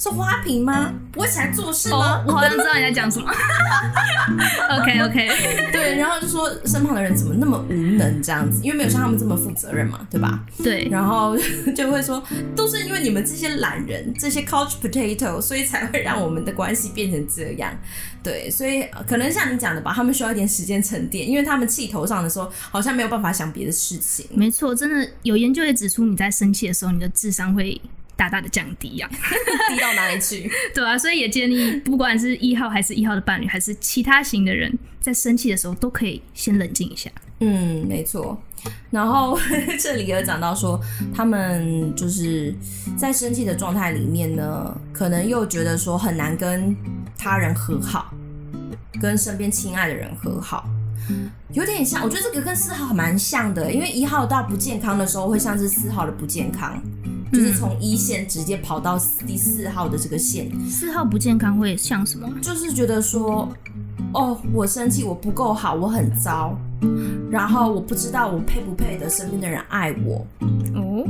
[0.00, 0.94] 是花瓶吗？
[1.12, 3.30] 不会起来做事吗？Oh, 我好像 知道你在讲什么。
[4.80, 10.42] OK OK，对，然后就说身旁的人怎么那么无能这样子，因为没有像他们这么负责任嘛，对吧？
[10.64, 11.36] 对，然后
[11.76, 12.22] 就会说
[12.56, 17.70] 都是因为你们这些懒人，这些 couch potato，所以才会让我们的关系变成这样。
[18.22, 24.26] 对，所以可能像你讲的吧，他们需要一点时间沉淀，因为他们气头上的时候，好像没有办法想别的事情。
[24.32, 27.78] 没错，真的有研究也指出，你在生气的时候，你的智商会
[28.20, 29.16] 大大的降低呀、啊，
[29.72, 30.46] 低到哪里去？
[30.74, 37.10] 对啊，所以也建议，不管是一号还是一号的伴侣，还是其他型的人，在生气的时候都可以先冷静一下。
[37.38, 38.38] 嗯，没错。
[38.90, 39.38] 然后
[39.80, 40.78] 这里有讲到说，
[41.14, 42.54] 他们就是
[42.94, 46.76] 在生气的状态里面呢，可能又觉得说很难跟
[47.16, 48.12] 他人和好，
[49.00, 50.68] 跟身边亲爱的人和好，
[51.54, 52.04] 有点像。
[52.04, 56.78] 我觉得这个跟四号蛮像的，因为一号到不健康的时候，会像是四号的不健康，
[57.32, 60.50] 就是从一线直接跑到第四号的这个线。
[60.68, 62.28] 四号不健康会像什么？
[62.42, 63.48] 就是觉得说，
[64.12, 66.56] 哦，我生气，我不够好，我很糟。
[67.30, 70.26] 然后我不知道我配不配得身边的人爱我
[70.74, 71.06] 哦，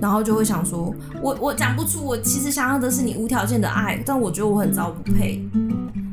[0.00, 5.44] 然后就会想说，我我讲不出，我其实想要的是你无条件的爱，但我觉得我很糟，不配。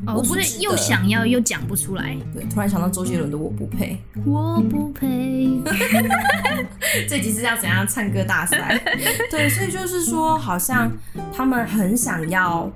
[0.08, 2.16] 哦，所以又想要又讲不出来。
[2.34, 5.60] 对，突然想到周杰伦的我不配，我不配。
[7.10, 8.80] 这集是要怎样唱歌大赛？
[9.32, 10.92] 对，所以就是说，好像
[11.34, 12.72] 他们很想要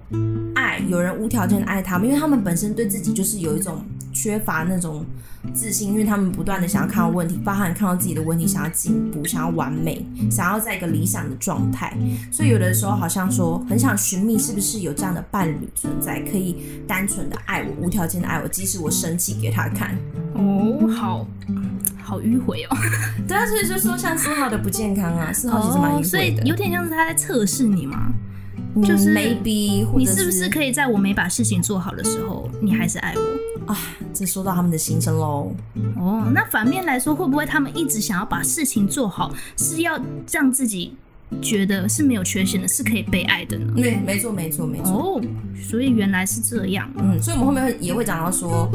[0.55, 5.05] 爱，有人无条件的爱他们，因为他们本身对自己就是有一种缺乏那种。
[5.53, 11.97] 自信，因为他们不断的想要看到问题，包含看到自己的问题，想要进步，想要完美，想要在一个理想的状态，
[12.29, 19.97] 所以有的时候好像说很想寻觅是不是有这样的伴侣存在，可以单纯的爱我，无条件的爱我，即使我生气给他看。
[20.35, 21.27] 哦，好
[22.01, 22.77] 好迂回哦。
[23.27, 28.11] 对啊，所以就说像四号的不健康啊，四号其实蛮迂回的，哦，所以有点像是他在测试你嘛。
[28.85, 33.75] 就是 maybe，你是不是可以在我没把事情做好的时候，你还是爱我啊？
[34.13, 35.51] 这说到他们的心声喽。
[35.95, 39.99] 哦，那反面来说，会不会他们一直想要把事情做好，是要
[40.31, 40.95] 让自己
[41.41, 43.73] 觉得是没有缺陷的，是可以被爱的呢？
[43.75, 44.91] 对，没错，没错，没错。
[44.91, 45.21] 哦，
[45.61, 46.91] 所以原来是这样。
[46.97, 48.69] 嗯，所以我们后面也会讲到说。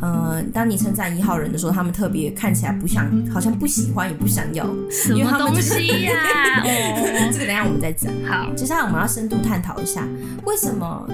[0.00, 6.62] 呃，当你称赞一号人的时候，他们特别看起来不像，好像不喜欢也不想要，什么东西呀、啊？
[6.62, 8.12] 哦，这个等一下我们再讲。
[8.24, 10.06] 好，接下来我们要深度探讨一下，
[10.44, 11.08] 为什么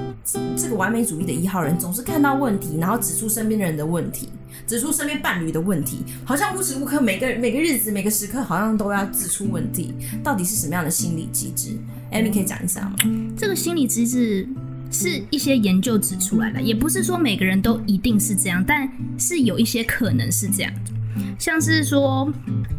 [0.56, 4.28] 这个完美主义的一号人总是看到问题，然后指出身边的人的问题，
[4.66, 11.70] 指出身边伴侣的问题，好像无时无刻每个每个日子每个时刻好像都要指出问题，到底是什么样的心理机制
[12.12, 12.96] ？Amy 可以讲一下吗？
[13.34, 14.46] 这个心理机制。
[14.90, 20.72] 是一些研究指出来的，也不是说每个人都一定是这样，但是有一些可能是这样。
[21.38, 22.32] 像是说，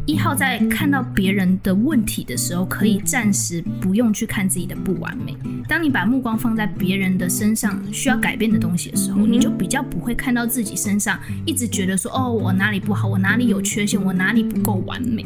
[0.06, 5.34] 一号在看到别人的问题的时候，可以暂时不用去看自己的不完美。
[5.68, 15.24] 当你把目光放在别人的身上需要改变的东西的时候，你就比较不会看到自己身上，一直觉得说，哦，我哪里不好，我哪里有缺陷，我哪里不够完美。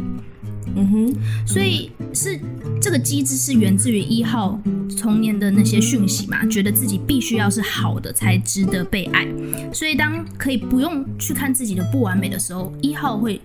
[0.76, 1.14] 嗯哼，
[1.46, 2.38] 所以是
[2.80, 4.58] 这个机制是源自于一号
[4.98, 9.26] 童年的那些讯息嘛，觉得自己必须要是好的才值得被爱，
[9.72, 13.40] 所以当可以不用去看自己的不完美的时候，一号会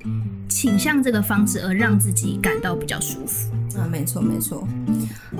[0.47, 3.49] 倾向这个方式而让自己感到比较舒服。
[3.77, 4.65] 啊，没错没错。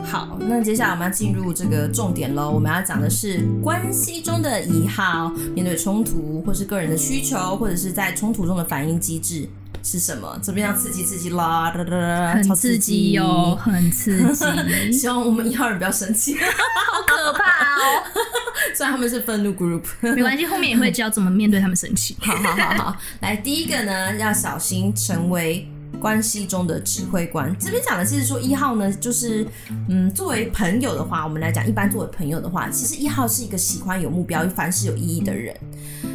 [0.04, 9.48] 好，那接下来我们要进入这个重点喽，我们要讲的是关系中的一号面对冲突或是个人的需求，或者是在冲突中的反应机制。
[9.86, 10.38] 是什么？
[10.42, 11.70] 怎么样刺激刺激啦！
[11.72, 14.92] 哒哒哒，很刺激哟，很刺激。
[14.92, 17.44] 希望我们一号人不要生气， 好可怕
[17.78, 18.04] 哦！
[18.76, 22.18] 虽然他们是愤怒 group，没关系，后面也会教怎么面对他们生气。
[22.20, 25.70] 好好好好，来第一个呢，要小心成为
[26.00, 27.56] 关系中的指挥官。
[27.60, 29.46] 这边讲的是说一号呢，就是
[29.90, 35.56] 嗯，作为朋友的话，我们来讲，一般作为朋友的话，其实一号是一个喜欢有目标、凡事有意义的人。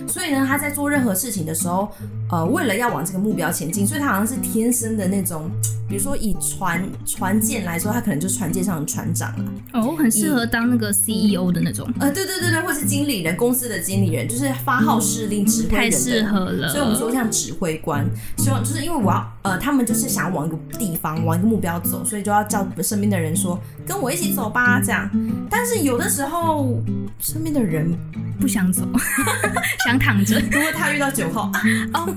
[0.06, 1.90] 所以呢，他在做任何事情的时候，
[2.30, 5.50] 呃，为了要往这个目标前进，所以他好像是天生的那种，
[5.90, 9.52] 比如说以船船舰来说，他可能就是船舰上的船长了。
[9.72, 11.92] 哦，很适合当那个 CEO 的那种。
[11.98, 15.76] 呃，对对对对，或是经理人，公司的经理人，就是发号施令、指挥人、嗯。
[15.78, 16.68] 太适合了。
[16.68, 25.10] 所以我们说像指挥官，希望就是因为我要，呃，他们就是想要往一个地方、往一个目标走，所以就要叫身边的人说，跟我一起走吧，这样。
[25.50, 26.80] 但是有的时候，
[27.18, 27.92] 身边的人
[28.40, 28.86] 不想走，
[29.84, 29.98] 想。
[30.00, 31.50] 躺着， 如果他遇到九号，
[31.92, 32.08] 哦，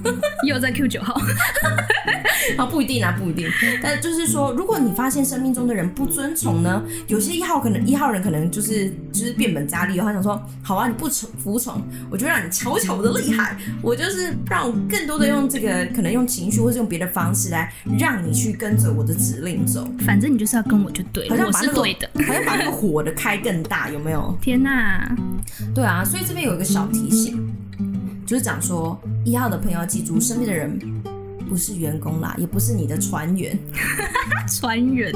[0.47, 1.19] 又在 Q 九号，
[2.57, 3.49] 啊，不一定啊，不一定。
[3.81, 24.37] 但就是说，如果你发现生命中的人不遵从呢，有些一号可能一号人可能就是就是变本加厉，他想说，好啊，你不从服从，我就让你瞧瞧我的厉害，我就是让我更多的用这个可能用情绪或者用别的方式来让你去跟着我的指令走，反正你就是要跟我就对了，好像把那个、我是对的， 好像把那个火的开更大，有没有？
[24.41, 25.15] 天哪，
[25.73, 27.39] 对啊，所以这边有一个小提醒。
[28.25, 30.79] 就是讲说，一号的朋友要记住，身边的人
[31.47, 33.57] 不是员工啦，也不是你的船员，
[34.49, 35.13] 船员。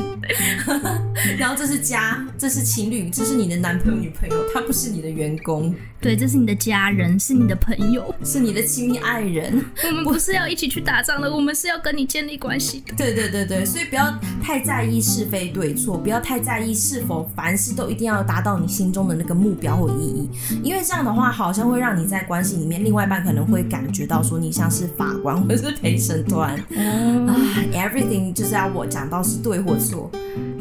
[1.38, 5.74] 然后这是家，这是情侣，这是你的男朋友女朋友，他不是你的员工。
[6.00, 9.64] 对，这是你的家人，是你的朋友，是你的亲密爱人。
[9.84, 12.94] 我们不是要一起去打仗的，我们是要跟你建立关系的。
[12.96, 20.30] 对对对对，所以不要太在意是非对错，不要太在意是否凡事都一定要达到你心中的那个目标或意义，
[20.64, 27.36] 因为这样的话好像会让你在关系里面，另外一半可能会感觉到说你像是法官或者是陪审团，啊
[27.74, 30.12] ，everything 就是要我讲到是对或错，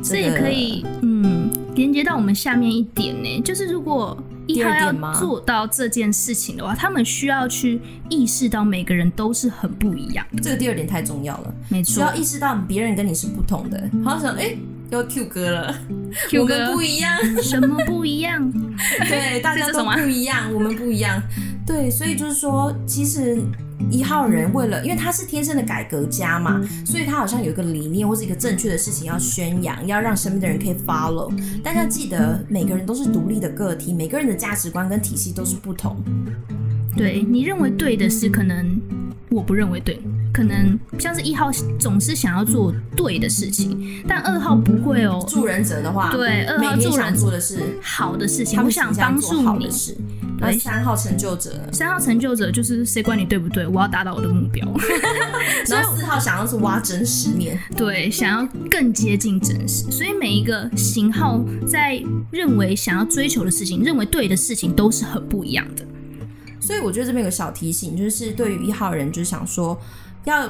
[0.03, 4.17] 这也可以，嗯，连接到我们下面一点呢，就是如果。
[4.49, 10.25] 一号要做到这件事情的话，他们需要去意识到每个人都是很不一样。
[10.41, 13.91] 这个第二点太重要了，没错，需要意识到别人跟你是不同的。
[14.05, 14.59] 好像想，哎、欸，
[14.91, 15.75] 要 Q 哥了
[16.31, 18.49] ，Q 哥不一样，什么不一样？
[19.09, 21.21] 对，大家都不一样，我们不一样。
[21.67, 23.39] 对，所以就是说，其实。
[23.91, 31.31] 一号人为了，因为他是天生的改革家嘛，所以他好像有一个理念或是一个正确的事情要宣扬，要让身边的人可以 follow。
[31.63, 36.03] 但要记得，每个人都是独立的个体，每个人的价值观跟体系都是不同。
[36.97, 38.81] 对，你认为对的事，可能
[39.29, 40.01] 我不认为对。
[40.37, 45.25] 可能像是一号总是想要做对的事情，但二号不会哦。
[45.27, 49.67] 助人者的话，对，二号助人做的是好的事情，我想帮助你。
[50.39, 53.67] 对，三号成就者，三号成就者就是谁管你对不对？
[53.67, 54.71] 我要达到我的目标。
[55.69, 59.91] 然后四号想要是挖真实面，对，想要更接近真实。
[59.91, 61.99] 所以每一个型号在
[62.31, 65.83] 认为想要追求的事情，认为对的事情都是很不一样的。
[66.61, 69.81] 所以我觉得这边有个小提醒，就是对于一号人，就是想说。
[70.27, 70.49] 要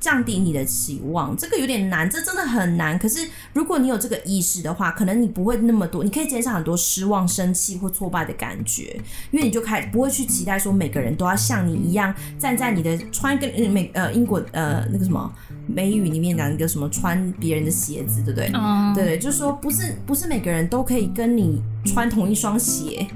[0.00, 2.98] 降低你的期望，这个有点难，这真的很难。
[2.98, 3.20] 可是
[3.52, 9.00] 如果你有这个意识的话，可能你不会那么多，你可以减少很多失望、生气或挫败的感觉，
[9.30, 15.32] 因为你就开始不会去期待说每个人都要像你一样站在你的穿跟美呃英国呃那个什么
[15.68, 18.50] 美语里面讲一个什么穿别人的鞋子，对不对？
[18.54, 23.06] 嗯，对对，就是说不是不是每个人都可以跟你穿同一双鞋，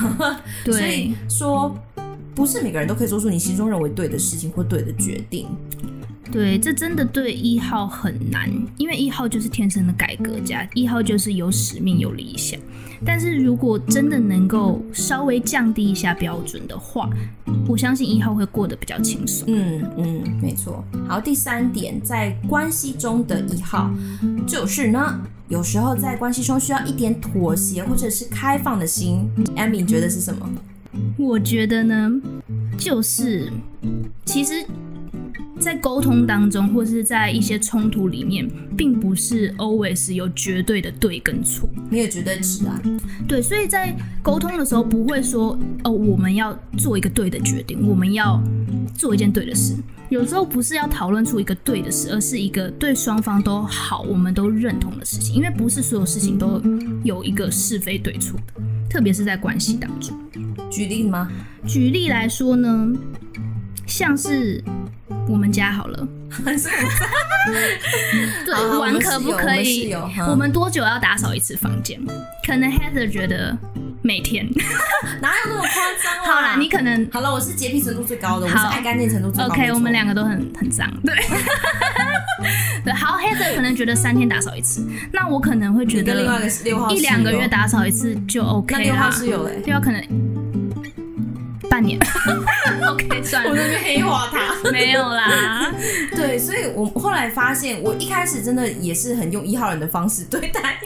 [0.64, 1.76] 对，所以说。
[2.34, 5.46] 不是每个人都可以做出你心中认为对的事情或对的决定。
[6.30, 12.58] 对，这真的对一号很难，因为一号就是天生的改革家，一号就是有使命、有理想。
[13.04, 17.10] 但是如果真的能够稍微降低一下标准的话，
[17.68, 19.44] 我相信一号会过得比较轻松。
[19.48, 20.82] 嗯嗯，没错。
[21.06, 23.90] 好，第三点，在关系中的一号
[24.46, 29.28] 就是呢，有时候在关系中需要一点妥协或者是开放的心。
[29.56, 30.48] Amy 觉得是什么？
[31.16, 32.10] 我觉得呢，
[32.76, 33.50] 就是
[34.24, 34.64] 其实，
[35.58, 42.80] 在沟通当中，或是在一些冲突里面，并不是 always 有绝对的对跟错，没有绝对值啊。
[43.26, 48.42] 对，所以在沟通的时候，不会说哦，我们要做一个对的决定，我们要
[48.94, 49.74] 做一件对的事。
[50.12, 55.34] 有时候不是要讨论出一个对的事，而是一个对双方都好，我们都认同的事情。
[55.34, 56.60] 因为不是所有事情都
[57.02, 60.14] 有一个是非对错的，特别是在关系当中。
[60.70, 61.30] 举例吗？
[61.66, 62.92] 举例来说呢，
[63.86, 64.62] 像是
[65.26, 66.06] 我们家 好了，
[68.44, 69.94] 对，玩可不可以？
[69.94, 71.98] 我们，我们多久要打扫一次房间？
[72.46, 73.56] 可能 Heather 觉得。
[74.02, 74.44] 每天
[75.22, 75.68] 哪有那么夸
[76.02, 76.34] 张啊？
[76.34, 79.54] 好啦，你可能好了，我是洁癖程度最高的，我是爱干净程度最高的。
[79.54, 81.14] OK，我们两个都很很脏，对。
[82.84, 86.40] 对，好，Heather 可能觉得三天打扫一次，那我可能会觉得另外
[86.90, 88.80] 一两个月打扫一次就 OK 了。
[88.80, 89.62] 那六号是有嘞？
[89.64, 90.02] 六号可能
[91.70, 91.96] 半年。
[92.84, 95.72] OK，算了，我这边黑化他没有啦。
[96.16, 100.80] 对，所以我后来发现，我一开始真的也是很用一号人的方式对待。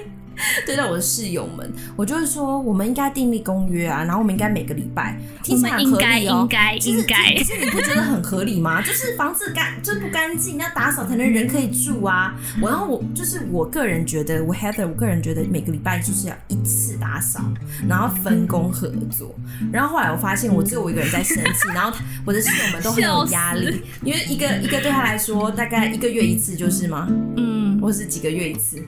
[0.65, 8.81] 对待我的室友们，我就是说，我们应该订立公约啊，然后我们应该每个礼拜，听起来很合理哦，应该应该，可是你不觉得很合理吗？
[8.81, 12.35] 就是房子干就不干净，要打扫才能人可以住啊。
[12.63, 17.41] 我然后我就是我个人觉得，我 Heather，我个人觉得每个礼拜就是要一次打扫，
[17.89, 19.35] 然后分工合作。
[19.73, 27.09] 然后后来我发现，我只有我一个人在生气，然后我的室友们都很有压力，因为一个一个对他来说大概一个月一次就是吗？
[27.37, 28.83] 嗯，或是几个月一次。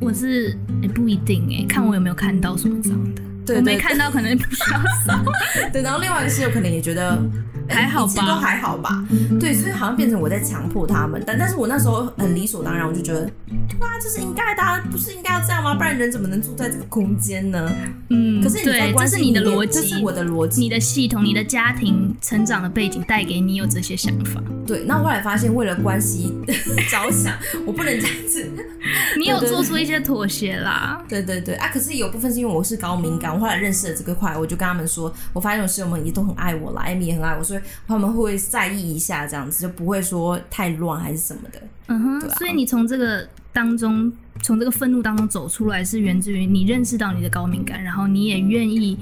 [0.00, 0.48] 我是
[0.82, 5.18] 也、欸、不一定哎、欸，看我有没有看到什么脏的，对，我没看到可能不需要扫。
[5.72, 7.18] 对，然后另外一个室友可能也觉得。
[7.68, 9.04] 还好吧，都还好吧。
[9.40, 15.74] 对，所以好像变成我在强迫他们，但但是我那时候很理所当然，我就觉得，对啊，这是应该的，不是应该要这样吗？
[15.74, 17.70] 不然人怎么能住在这个空间呢？
[18.10, 24.42] 嗯，可是你在关系里面，这是你的逻辑，这是我的逻辑，你的系统，你的家庭成长的背景带给你有这些想法。
[24.66, 26.34] 对，那我后来发现，为了关系
[26.90, 27.36] 着想，
[27.66, 28.48] 我不能这样子。
[29.18, 31.02] 你有做出一些妥协啦。
[31.08, 38.36] 对对对啊，可是有部分是因为我是高敏感，我后来认识了这个块，我就跟他们说，我发现我室友们也都很爱我啦，Amy 也很爱我，所以他们会。
[38.38, 41.60] 在意一下，这样子就不会说太乱还是什么的。
[41.88, 44.12] 嗯哼，啊、所以你从这个当中，
[44.42, 48.98] 从这个愤怒当中走出来，是源自于你认识到你的高敏感，然后你也愿意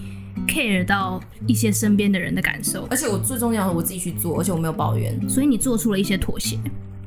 [0.47, 2.87] care 到一些身边的人的感受。
[2.91, 6.59] 而且我最重要的，我自己去做，而且我没有抱怨，所以你做出了一些妥协。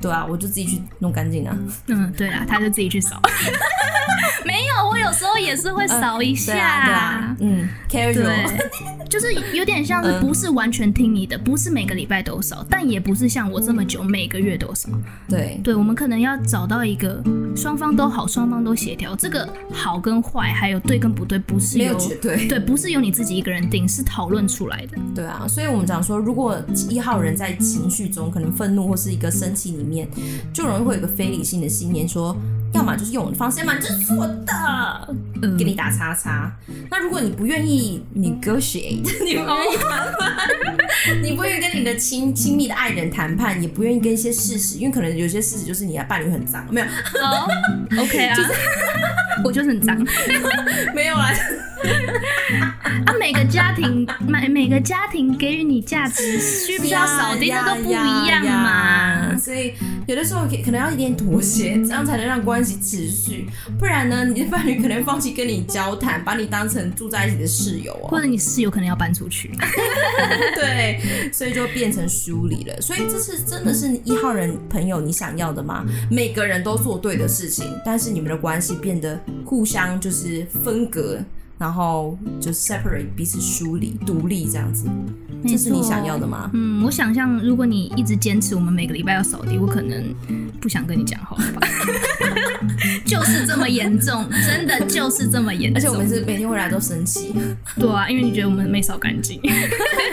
[0.02, 1.58] 对啊，我就自己去弄干净啊。
[1.88, 3.22] 嗯，对啊，他就自己去扫。
[4.46, 6.58] 没有，我有时候也是会扫一下。
[6.58, 8.50] 啊，嗯，casual，
[9.10, 14.90] 就是有点像是 不是完全听你的，不是每个礼拜都扫，但也不是像我这么久每个月都扫。
[15.28, 17.22] 对，对，我们可能要找到一个
[17.56, 19.16] 双方都好，双方都协调。
[19.16, 24.98] 这个好跟坏，还有对跟不对，不是由对，对，不是由你自己一个人定，是讨论出来的。
[25.14, 26.58] 对啊，所以我们讲说，如果
[26.90, 30.08] 一号人在情绪中，可能愤怒或是一个生气里面，
[30.54, 32.36] 就容易会有一个非理性的信念说。
[32.74, 36.54] 要么就是用我的方式，要么就是错的，嗯，给你打叉叉。
[36.92, 46.86] 那如果你不愿意 negotiate， 你不愿意谈判，你不愿意跟你的亲亲密的爱人谈判，也不愿意跟一些事实，因为可能有些事实就是你的伴侣很脏，没有？
[46.86, 47.48] 哦
[48.00, 48.50] ，OK 啊，就是
[49.46, 49.98] 我就是很脏，
[50.94, 51.32] 没有啊。
[53.06, 59.38] 啊，每个家庭每每个家庭给予你价值 需不需要扫地，那都不一样嘛。
[59.38, 59.74] 所以
[60.08, 63.48] 有的时候可可能要一点妥协，这样才能让关系持续。
[63.78, 69.52] 不然呢，你的伴侣可能放弃跟你交谈，把你当成住在一起的室友哦，或者你室友可能要搬出去。
[70.56, 71.00] 对，
[71.32, 72.82] 所以就变成疏离了。
[72.82, 75.86] 所以这是真的是一号人朋友你想要的吗？
[76.10, 81.20] 每个人都做对的事情，但是你们的关系变得互相就是分隔。
[81.58, 84.88] 然后就 separate 彼此疏离独立这样子，
[85.44, 86.50] 这是你想要的吗？
[86.54, 90.14] 嗯，我想象如果你一直坚持我们每个礼拜要扫地，我可能
[90.62, 91.68] 不想跟你讲话吧。
[93.06, 95.78] 就是这么严重，真的就是这么严重。
[95.78, 97.34] 而且我们是每天回来都生气。
[97.76, 99.40] 对啊，因为你觉得我们没扫干净。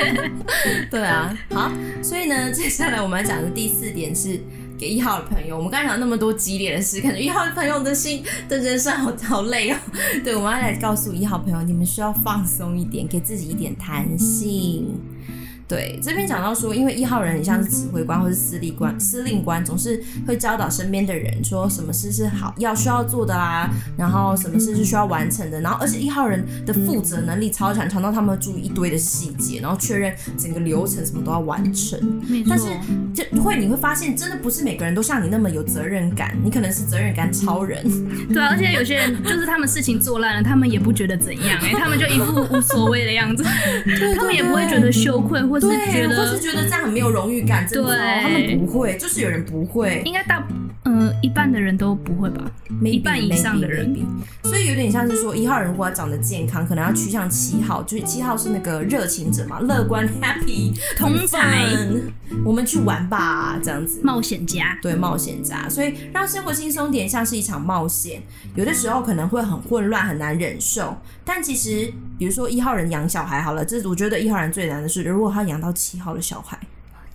[0.90, 1.70] 对啊， 好，
[2.02, 4.40] 所以呢，接下来我们要讲的第四点是。
[4.78, 9.76] 给一号的朋友，我们刚才讲那么多激烈的事，感觉一号的朋友的心的人生好好累哦。
[10.24, 14.86] 对，我们要来告诉一号朋友，你们需要放松一点，给自己一点弹性。
[15.66, 31.98] 对，这边讲到说，因为一号人很像是指挥官或是司令官，司令官总是会教导身边的人，说什么事是好要需要做的啦，然后什么事是需要完成的，然后而且一号人的负责能力超强，强到他们会注意一堆的细节，然后确认整个流程什么都要完成。
[32.46, 32.66] 但是
[33.14, 37.82] 就会你会发现，真的不是每个人都像你那么有责任感，你可能是责任感超人。
[38.28, 43.42] 对啊，而且有些人就是他们事情做烂了，他们也不觉得怎样，哎，他们就一副无所谓的样子，
[43.86, 45.40] 对对对，他们也不会觉得羞愧。
[45.54, 48.22] 或是觉得，或是觉得这样很没有荣誉感，真的，对。
[48.22, 50.44] 他们不会，就是有人不会，应该大，
[50.84, 53.96] 呃，一半的人都不会吧，maybe, 一半以上的人.
[54.42, 61.66] 所以有点像是说，一号人如果要长得健康，可能要趋向七号，就是七号是那个热情者嘛，乐观， happy，同才，
[62.44, 68.22] 我们去玩吧，这样子，冒险家，对，冒险家，所以让生活轻松点，像是一场冒险，
[68.54, 71.92] 有的时候可能会很混乱，很难忍受，但其实。
[72.16, 76.56] 比如说一号人养小孩好了，这我觉得一号人最难的是，如果他养到七号的小孩，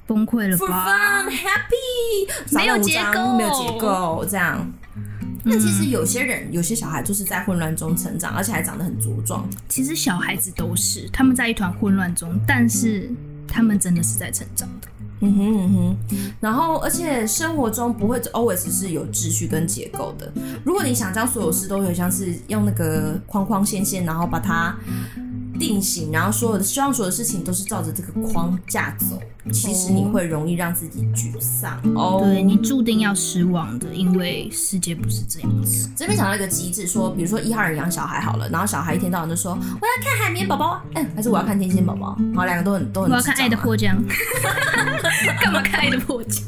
[0.09, 4.67] 崩溃了吧 For fun, happy，没有结构，没有结构，这样。
[5.43, 9.47] 那、嗯、其实有些人，有些小孩就是在混乱中成长，而且还长得很茁壮。
[9.69, 13.07] 其实小孩子都是，他们在一团混乱中，但是
[13.47, 14.87] 他们真的是在成长的。
[15.21, 15.73] 嗯哼嗯
[16.09, 20.31] 哼，然后而且生活中不会 always 是有秩序跟结构的。
[20.63, 24.75] 如果你想将所有事都有像是用那个框框线线，然后把它
[25.59, 29.21] 定型，然后所有的希望所有的事情都是照着这个框架走。
[29.51, 35.89] 其实你会容易让自己沮丧哦，对，你注定要失望的，因为世界不是这样子。
[35.95, 43.09] 这边讲到一个机制，说，比如说一号人养小孩好了，然后小孩一天到晚就说我要看海绵宝宝，哎，还是我要看天线宝宝，好，两个都很都很。
[43.11, 43.97] 我要看爱的迫降，
[45.41, 46.45] 干嘛看爱的迫降？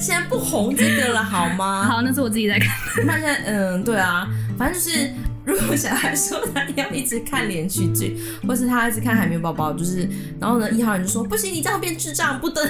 [0.00, 1.84] 现在不红这个了好吗？
[1.84, 2.70] 好，那是我自己在看。
[3.04, 5.10] 那现在嗯，对啊，反正就是。
[5.44, 8.16] 如果小孩说他要一直看连续剧，
[8.46, 12.62] 或是他一直看海绵宝宝，就是，然后呢，一号人就说不行，你这样变智障，不得。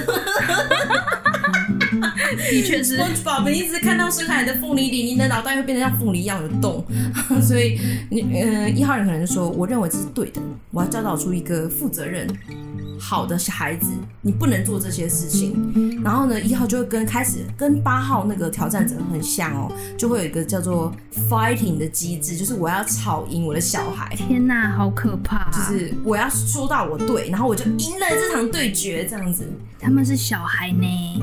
[2.49, 6.83] 的确是，宝贝一直看到深海的凤梨里，你的脑袋会变得像凤梨一样的洞，
[7.41, 10.41] 所以你，呃，一号人可能就说，我认为这是对的，
[10.71, 12.27] 我要教导出一个负责任。
[13.01, 13.87] 好的小孩子，
[14.21, 15.99] 你不能做这些事情。
[16.03, 20.93] 然后呢，一号就会跟开始跟八号那个挑战者很像哦，就会有一个叫做
[21.27, 24.15] fighting 的机制，就是我要吵赢我的小孩。
[24.15, 25.49] 天哪，好可怕！
[25.51, 29.45] 就是我要说到我对，然后我就赢了这场对决，这样子。
[29.81, 31.21] 他们是小孩呢。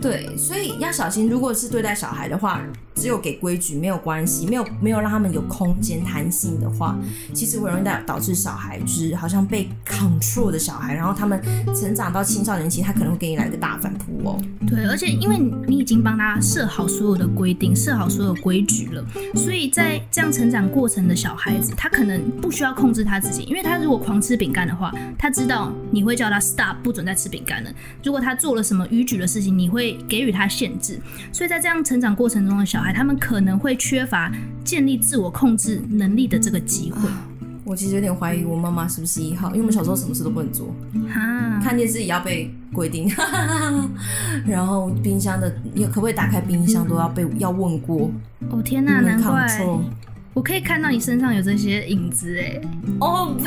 [0.00, 1.28] 对，所以要小心。
[1.28, 2.62] 如果是对待小孩的话，
[2.94, 6.96] 只有给规矩没有关系，没有没有让他们有空间弹性的话，
[7.34, 11.38] 其实会容易导导致小孩就是好像被 control 的小孩，然后他们
[11.78, 14.42] 成长到青少年期，他可能会给你来个大反扑哦。
[14.66, 19.04] 对，而且因为你已经帮他设好所有的规定，设好所有规矩了，
[19.34, 27.69] 所以在这样成长过程的小孩子，他可能不需要控制他自己，因为他如果狂吃饼干的话，他知道你会叫他 stop，不准再吃饼干了。
[28.02, 30.98] 如果他做了什么逾矩的事情，你会给予他限制。
[31.32, 34.32] 所以在这样成长过程中的小孩，他们可能会缺乏
[34.64, 37.08] 建立自我控制能力的这个机会。
[37.64, 40.74] 我其实有点怀疑我妈妈是不是一号，因为我们小时候什么事都不能做，
[41.08, 43.08] 哈，看电视也要被规定，
[44.44, 48.10] 然后冰箱的也可不可以打开冰箱都要被要问过。
[48.50, 49.46] 哦天哪，难怪。
[50.32, 52.60] 我可以看到你身上有这些影子哎！
[53.00, 53.44] 哦不，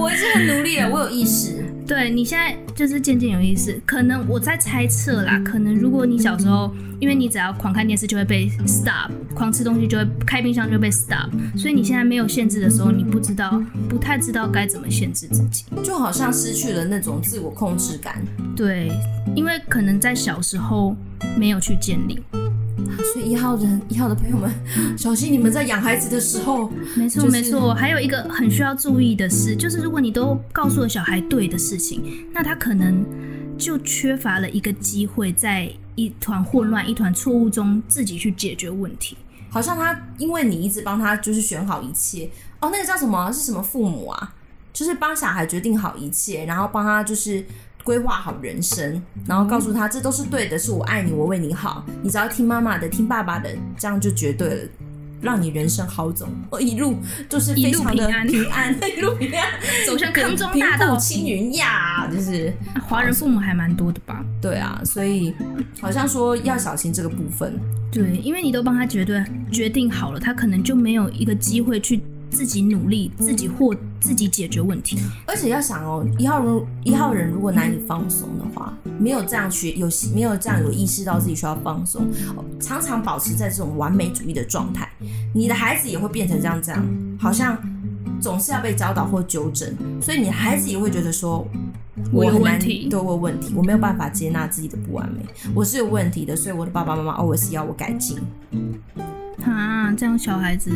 [0.00, 1.64] 我已经很努力了，我有意识。
[1.86, 3.80] 对，你现在就是渐渐有意识。
[3.86, 18.20] 可能我在猜测啦，可能如果你小时候，因为你只要狂看电视就会被 stop，狂吃东西就会开冰箱就会被 stop，所以你现在没有限制的时候，你不知道，不太知道该怎么限制自己，就好像失去了那种自我控制感。
[18.56, 18.90] 对，
[19.36, 20.96] 因为可能在小时候
[21.38, 22.20] 没有去建立。
[23.12, 24.50] 所以一号人一号的朋友们，
[24.96, 26.70] 小心你们在养孩子的时候。
[26.94, 33.04] 没错没错，还有一个很需要注意的是，就是如果你都告诉了小孩对的事情，那他可能
[33.58, 39.16] 就缺乏了一个机会，在一团混乱、一团错误中自己去解决问题。
[39.50, 42.28] 好像他因为你一直帮他就是选好一切
[42.60, 43.32] 哦，那个叫什么？
[43.32, 44.34] 是什么父母啊？
[44.72, 47.44] 就是帮小孩决定好一切，然后帮他就是。
[47.86, 54.68] 规划好人生，然后告诉他这都是对的，是我爱你，我为你好，你只要听妈妈的，听爸爸的，这样就绝对了，
[55.22, 56.96] 让你人生好走，我一路
[57.28, 59.46] 就是非常的平安， 一路平安，
[59.86, 62.52] 走向康庄大道，青云呀，就是
[62.88, 64.24] 华人父母还蛮多的吧？
[64.42, 65.32] 对啊，所以
[65.80, 67.56] 好像说要小心这个部分，
[67.92, 69.22] 对，因为你都帮他绝对
[69.52, 72.02] 决定好了，他可能就没有一个机会去。
[72.30, 74.98] 自己努力，自己或自己解决问题。
[75.26, 82.06] 而且要想哦，一号人一号人如果难以放松的话，没有这样去有没有这样有意识到自己需要放松，
[82.60, 84.88] 常常保持在这种完美主义的状态，
[85.34, 86.84] 你的孩子也会变成这样这样，
[87.18, 87.58] 好像
[88.20, 91.46] 总是要被教导或纠正，所以你孩子也会觉得说，
[92.12, 95.24] 我有问题，对我有问题，我没有办法接纳自己的不完美，
[95.54, 98.18] 我是有问题的，所以我的爸爸妈妈 always 要我改进。
[99.44, 100.70] 啊，这样小孩子。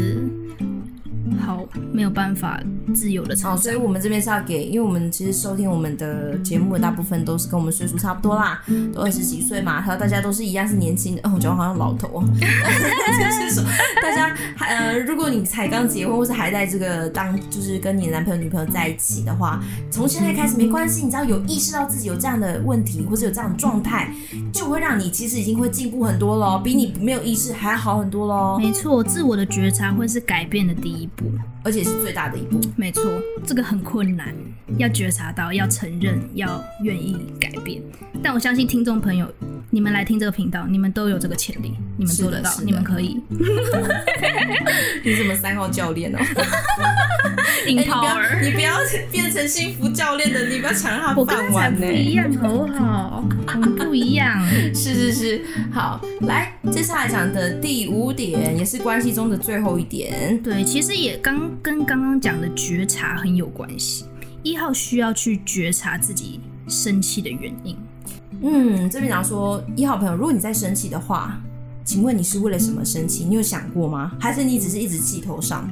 [1.38, 2.60] 好，没有办法
[2.94, 3.54] 自由的成长。
[3.54, 8.62] 哦，所以我们这边是要给，因为我们其实收听我们的节目的大部分都是跟我们岁数差不多啦，
[8.92, 11.20] 都二十几岁嘛，然后大家都是一样是年轻的。
[11.24, 12.24] 哦，我觉得好像老头哦。
[12.40, 13.64] 就是说，
[14.02, 19.60] 大家呃，如果你才刚结婚，或是还在这个当，就是跟你男朋友女朋友在一起的话，
[19.90, 24.12] 从现在开始没关系，你只要有意识到自己有这样的问题，或者有这样的状态，
[24.52, 28.58] 就会让你其实已经会进步很多咯，比你没有意识还要好很多咯。
[28.58, 31.26] 没错，自我的觉察会是改变的第一步。
[31.62, 32.60] 而且是最大的一步。
[32.76, 33.02] 没错，
[33.46, 34.34] 这个很困难，
[34.78, 37.82] 要觉察到，要承认，要愿意改变。
[38.22, 39.26] 但我相信听众朋友，
[39.70, 43.20] 你们来听这个频道，你们都有这个潜力，你们做得到，你们可以。
[45.04, 46.24] 你怎么三号教练呢、喔？
[47.66, 48.78] 欸、你不要，你不要
[49.10, 51.86] 变成幸福教练的，你不要抢他饭碗呢。
[51.86, 53.24] 不一样，好不好？
[53.46, 54.46] 我们不一样。
[54.74, 60.40] 是是是，好，来，接下来讲的第五点，也是关系中的最后一点。
[60.42, 64.06] 对，其实也刚跟刚刚讲的觉察很有关系。
[64.42, 67.76] 一号需要去觉察自己生气的原因。
[68.42, 71.38] 嗯，这边讲说，一号朋友，如果你在生气的话，
[71.84, 73.24] 请问你是为了什么生气？
[73.24, 74.12] 你有想过吗？
[74.18, 75.68] 还是你只是一直气头上？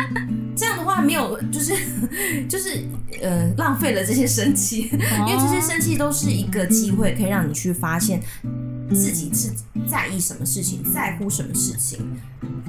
[0.56, 1.74] 这样的话没有，就是
[2.48, 2.82] 就是
[3.20, 4.88] 呃，浪费了这些生气，
[5.28, 8.22] 因为这些生气都是一个机会，可以让你去发现
[8.94, 9.50] 自己是
[9.88, 12.00] 在意什么事情，在乎什么事情。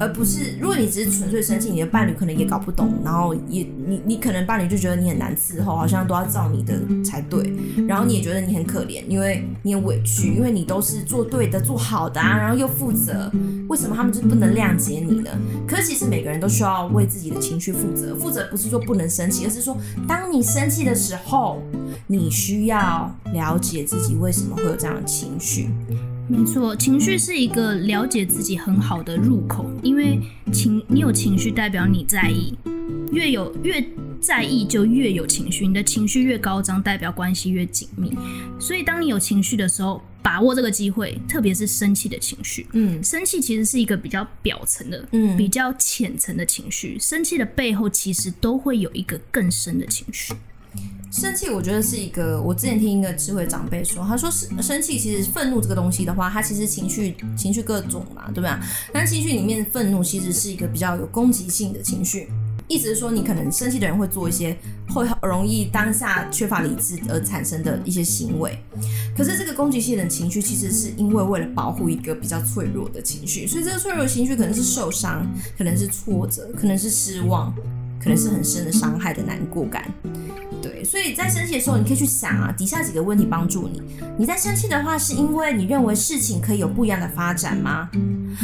[0.00, 7.52] 而不是，如果你只是纯粹生气，你的伴侣可能也搞不懂，然后也你你可能伴侣就觉得你很难伺候，好像都要照你的才对，
[7.88, 13.30] 然后你也觉得你很可怜，因为你很委屈，因为你都是做对的、做好的啊，然后又负责，
[13.68, 15.30] 为什么他们就不能谅解你呢？
[15.66, 21.60] 可是其实每个人都需要为自己的情绪负责，负责不是说不能生气，而是说当你生气的时候，
[22.06, 25.68] 你需要了解自己为什么会有这样的情绪。
[26.28, 30.20] 没错，情绪是一个了解自己很好的入口，因为
[30.52, 32.54] 情你有情绪代表你在意，
[33.10, 33.82] 越有越
[34.20, 38.12] 在意就越有情绪，你的情绪越高涨，代表关系越紧密。
[38.60, 42.66] 所以当你有情绪的时候，把握这个机会，特别是生气的情绪。
[42.72, 46.98] 嗯，生气其实是一个比较表层的，嗯，比较浅层的情绪。
[47.00, 50.34] 生气的背后其实都会有一个更深的情绪。
[51.10, 52.40] 生气，我觉得是一个。
[52.40, 58.60] 我之前听一个智慧长辈说，他说是生气，其实愤怒这个东西的话，它其实情绪情绪各种嘛，对吧？
[58.92, 62.28] 但情绪里面愤怒其实是一个比较有攻击性的情绪，
[62.68, 64.54] 意思是说，你可能生气的人会做一些
[64.90, 68.58] 会容易当下缺乏理智而产生的一些行为。
[69.16, 77.54] 可是这个攻击性的情绪，其实是因为为了保护一个比较脆弱的情绪，所以这个脆弱的情绪可能是受伤，可能是挫折，可能是失望。
[78.00, 79.84] 可能是很深的伤害的难过感。
[80.60, 83.80] 对，所以在生气的时候，你可以去想啊，底下几个问题帮助你。
[84.18, 87.88] 你在生气的话，是因为你认为事情可以有不一样的发展吗？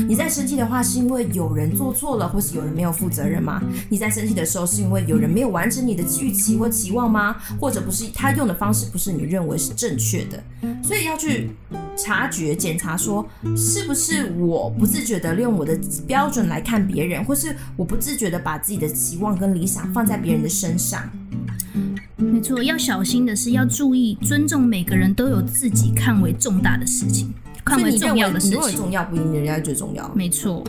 [0.09, 3.61] 你在生气的话，是因为有人做错了，或是有人没有负责任吗？
[3.88, 7.36] 你在生气的时候，是因为有人没有完成你的预期或期望吗？
[7.61, 10.40] 或者不是他用的方式不是你认为是正确的？
[10.84, 11.50] 所以要去
[11.96, 13.26] 察觉、检查，说
[13.57, 15.76] 是不是我不自觉的用我的
[16.07, 21.11] 标准来看别人，或是我不自觉的把自己的期望跟理想放在别人的身上。
[22.16, 27.34] 没错，要小心的是要注意尊重每个人都有自己看为重大的事情，
[27.64, 28.76] 看为重要的事情。
[28.76, 30.09] 重要不一定人家最重要。
[30.14, 30.64] 没错。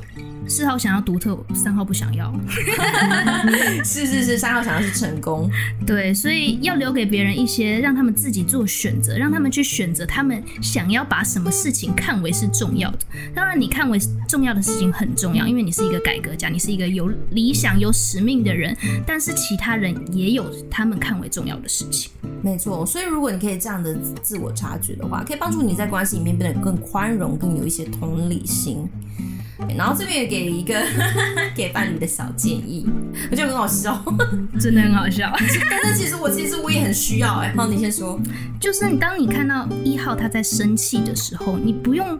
[0.47, 2.33] 四号想要独特，三号不想要。
[3.83, 5.49] 是是是，三号想要是成功。
[5.85, 12.99] 对，所以要留给别人一些，让他们自己做选择，让他们去选择他们想要把什么事情看为是重要的。
[13.33, 18.75] 当然，你看为重要的事情很重要，因为你是一个改革家，你是一个有理想、有使命的人。
[19.05, 22.11] 但是其他人也有他们看为重要的事情。
[22.41, 28.87] 没错，所以如果你可以这样的自我察觉的话，可以帮助你在关系里面变得更宽容，更有一些同理心。
[29.77, 30.75] 然后这边也给一个
[31.55, 32.85] 给伴侣的小建议，
[33.31, 34.03] 我觉得很好笑，
[34.59, 35.31] 真的很好笑。
[35.81, 37.53] 但是其实我其实我也很需要哎。
[37.55, 38.19] 好，你先说，
[38.59, 42.19] 就是你当你看到一号他在生气的时候，你不用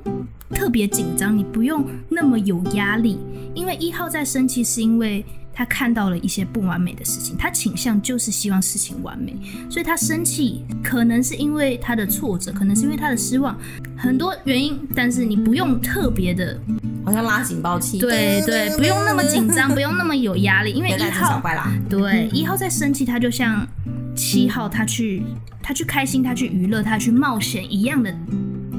[0.52, 3.20] 特别紧张，你不用那么有压力，
[3.54, 5.26] 因为一号在生气是因为。
[5.56, 9.34] 他看到了一些不完美的事情，他倾向就是希望事情完美，
[9.70, 13.58] 所以他生气可能是因为他的挫折，可能是因为他的失望，
[13.96, 14.78] 很多原因。
[14.94, 16.60] 但是你不用特别的，
[17.06, 21.42] 好像拉警报器，对对，不用那么紧张， 不用那么有压力，因为一号，
[21.90, 23.66] 对一号在生气，他就像
[24.14, 25.24] 七号，他去
[25.64, 28.14] 他去开心，他去娱乐，他去冒险一样的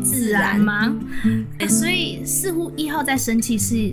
[0.02, 0.94] 自然吗？
[1.68, 3.92] 所以似乎一号在生气是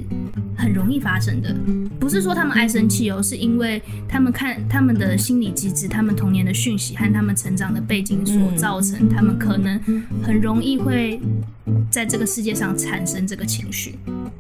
[0.64, 1.54] 很容易发生的。
[2.00, 9.80] 不是说他们爱生气哦，是因为他们看他们的心理机制、他们童年的讯息和他们成长的背景所造成，他们可能
[10.24, 11.20] 很容易会
[11.92, 13.96] 在这个世界上产生这个情绪，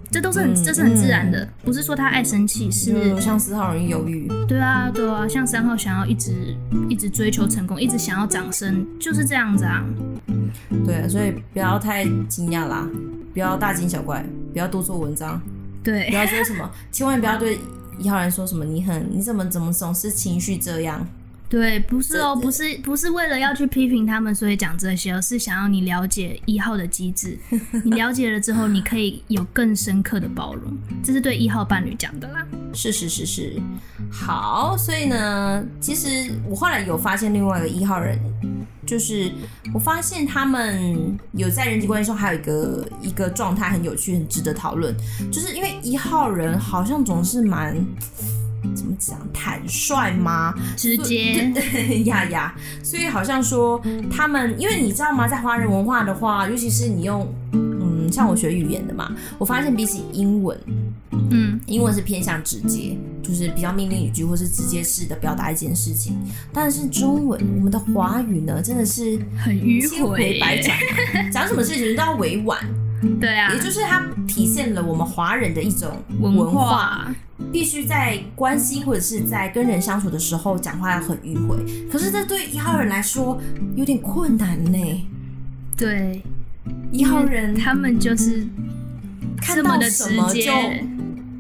[0.09, 1.47] 这都是很这是很自然的。
[1.63, 6.55] 不是说他爱生气，是像四号容易犹豫，对啊对啊，像三号想要一直
[6.89, 9.83] 一直追求成功，一直想要掌声，就是这样子啊。
[10.85, 12.87] 对啊，所以不要太惊讶啦，
[13.33, 15.41] 不要大惊小怪，不要多做文章。
[15.83, 17.59] 对，不要说什么，千万不要对
[17.99, 21.05] 一号人说什么，你很，你怎么怎么总是情绪这样？
[21.53, 27.37] 对，不是哦，不是不是为了要去批评他们，所以讲这些，而是想要你了解一号的机制。
[27.85, 30.75] 你了解了之后，你可以有更深刻的包容。
[31.03, 32.43] 这是对一号伴侣讲的啦。
[32.73, 33.61] 是是是是，
[34.11, 38.19] 好，所以呢，其实我后来有发现另外一个一号人。
[38.85, 39.31] 就是
[39.73, 44.93] 我发现他们有在人际关系中还有一个一个状态很有趣，很值得讨论。
[45.31, 47.77] 就是因为一号人好像总是蛮
[48.75, 50.53] 怎么讲坦率吗？
[50.77, 51.51] 直接
[52.05, 60.57] 呀呀，所以好像说他们，因为你知道吗，在华人文化的话，尤其是你用嗯，像我学语言的嘛，我发现比起英文。
[61.29, 66.15] 嗯，英文是偏向直接，就是比较命令语句，或是直接式的表达一件事情。
[66.51, 70.77] 但是中文，我们的华语呢，真的是很迂回，百转，
[71.31, 72.59] 讲什么事情都要委婉。
[73.19, 77.15] 对啊，也就是它体现了我们华人的一种文化，文化
[77.51, 81.57] 必须在关心或者是在跟人相处的时候讲话要很迂回。
[81.91, 83.39] 可是这对一号人来说
[83.75, 85.09] 有点困难呢。
[85.75, 86.21] 对，
[86.91, 88.47] 一号人他们就是
[89.41, 90.51] 看到什么就。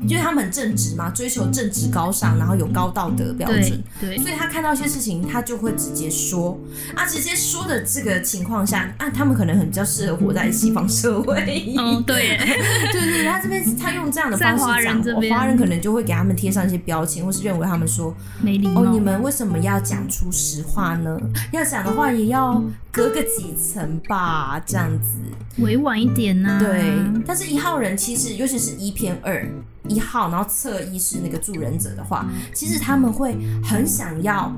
[0.07, 6.59] 因为他们很正直嘛，追求正直高尚，然后有高道德标准，对，对，所以他看到一些事情，他就会直接说
[6.95, 11.33] 啊，直接说的这个情况下啊，他们可能很比较适合活在西方社会。
[11.77, 12.37] 哦，对，
[12.91, 18.83] 对对对，他这边他用这样的方式讲，华人，华人可能就会给他们贴上一些标签，或是认为他们说没礼貌。
[18.83, 21.17] 哦，你们为什么要讲出实话呢？
[21.51, 25.17] 要讲的话也要隔个几层吧，这样子
[25.63, 26.59] 委婉一点呢、啊。
[26.59, 26.93] 对，
[27.25, 29.47] 但是一号人其实，尤其是一偏二。
[29.87, 34.51] 一号，然后侧翼是那个助人者的话，其实他们会很想要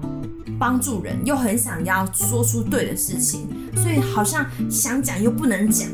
[0.59, 5.87] 帮助人，又很想要说出对的事情，所以好像想讲又不能讲，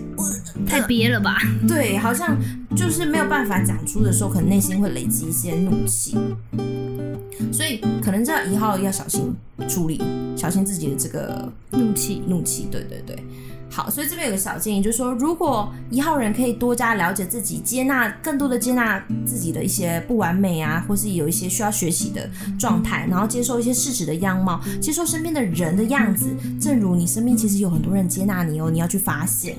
[0.67, 1.37] 太憋了吧？
[1.67, 2.37] 对，好像
[2.75, 6.17] 就是没有办法讲出的时候，可能内心会累积一些怒气，
[7.51, 9.33] 所以可能这一号要小心
[9.67, 10.01] 处理，
[10.35, 13.17] 小心自己的这个怒气，怒气，对对对。
[13.71, 29.55] 好，所以这边有个小建议，就是说，如果一号人可以多加了解自己，接纳更多的接纳自己的一些不完美啊，或是有一些需要学习的状态，然后接受一些事实的样貌，接受身边的人的样子，正如你身边其实有很多人接纳你哦，你要去发现，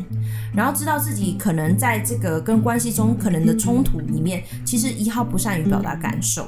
[0.54, 6.46] 然后知道自己可能在这个跟关系中可能的冲突里面，其实一号不善于表达感受。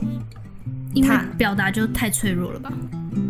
[0.95, 2.73] 因为表达就太脆弱了吧？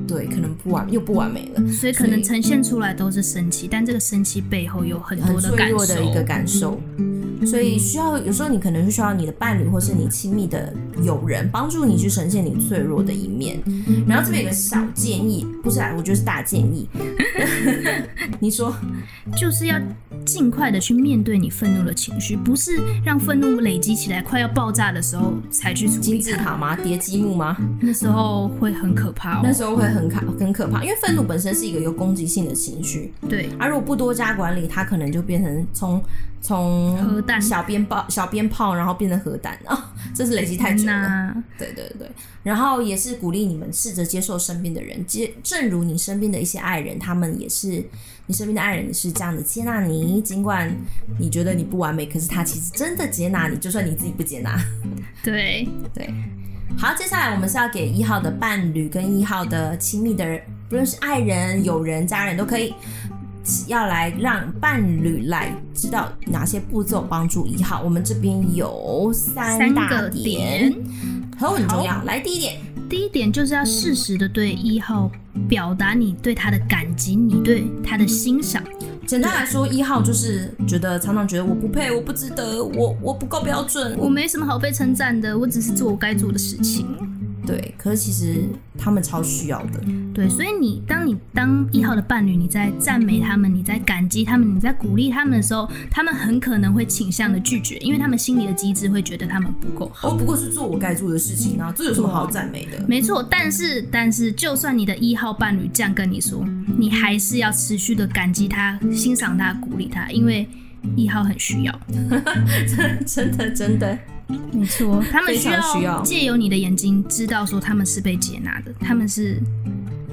[0.07, 6.81] 对，可能不完又不完美了，所以可能呈现出来都是生气，但这个生气背后有很多的感受，很脆弱的一个感受。
[7.47, 10.73] 所以需要有时候你可能是需要你的伴侣或是你亲密的
[11.03, 13.61] 友人帮助你去呈现你脆弱的一面。
[14.07, 16.89] 然后这边有个小建议，不是啊，我觉得是大建议。
[18.41, 18.75] 你说，
[19.37, 19.81] 就是要
[20.25, 26.01] 尽快的去面对你愤怒的情绪，不是让愤怒累积起来快要爆炸的时候才去处理。
[26.01, 26.77] 金字塔吗？
[26.77, 27.57] 叠积木吗？
[27.81, 29.41] 那时候会很可怕哦。
[29.43, 33.13] 那时候会很可很可怕，因为愤怒本身是一个有攻击性的情绪。
[33.29, 33.49] 对。
[33.59, 36.03] 而如果不多加管理，它可能就变成从。
[36.45, 39.83] 从核弹、小鞭炮、小鞭炮，然后变成核弹啊、哦！
[40.15, 40.93] 这是累积太久了。
[40.93, 42.07] 那对对对，
[42.43, 47.83] 然后也是鼓励你们试着接受身边的人，接正如你身边的一些爱人，他们也是
[48.27, 50.21] 你身边的爱人，也是这样的接纳你。
[50.21, 50.71] 尽管
[51.19, 54.55] 你觉得你不完美，可是他其实真的接纳你，就算你自己不接纳。
[55.23, 56.13] 对对，
[56.77, 62.75] 好，接下来我们是要给一号的伴侣跟一号的亲密的人，不论是爱人、友人、家人都可以。
[63.67, 70.75] 要来让伴侣来知道哪些步骤帮助一号，我们这边有三大点，点，
[71.39, 72.03] 很很重要。
[72.05, 75.11] 来，第一点，第一点就是要适时的对一号
[75.49, 78.63] 表达你对他的感激，你对他的欣赏。
[79.07, 86.87] 简单来说，一号就是觉得常常觉得我不配，我不值得，我我不够标准，我没什么好被称赞的，我只是做我该做的事情。
[87.47, 88.45] 对，可是其实
[88.79, 89.81] 他们超需要的。
[90.13, 100.11] 对，所以你当你当一号的伴侣，你在赞美他们，你在感激他们，你在鼓励他们的时候，他们很可能会倾向的拒绝，因为他们心里的机制会觉得他们不够好。
[100.11, 102.85] 哦不过是做我该做的事情啊，这有什么好赞美的？
[102.89, 106.47] 没错，但是但是，就算你的一号伴侣这样跟你说，
[106.79, 110.49] 你还是要持续的感激他、欣赏他、鼓励他，因为
[110.97, 111.81] 一号很需要。
[112.67, 113.99] 真真的真的。
[114.53, 119.41] 没错，他们需要借由你的眼睛知道说他们是被接纳的，他们是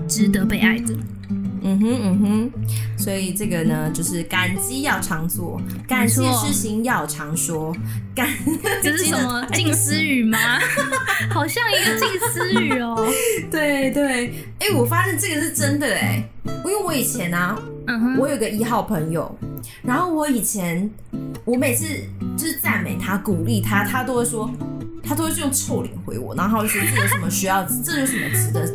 [0.08, 0.94] 值得被爱的。
[1.30, 1.41] 嗯
[1.80, 2.52] 哼嗯哼，
[2.98, 7.76] 所以这个呢，就是感激要常做，感谢事情要常说。
[8.16, 8.28] 感
[8.82, 10.38] 这是 什么 近思语吗？
[11.30, 12.96] 好像一个近思语哦。
[13.52, 14.28] 对对，
[14.60, 16.24] 哎、欸，我发现这个是真的哎，
[16.66, 17.58] 因为我以前啊，
[17.88, 19.34] 嗯哼，我有个一号朋友，
[19.84, 20.90] 然后我以前
[21.46, 21.86] 我每次
[22.38, 24.50] 就是赞美他、鼓励他，他都会说，
[25.04, 28.66] 他都会用臭脸回我，然后说这有什么需要，这有什么值得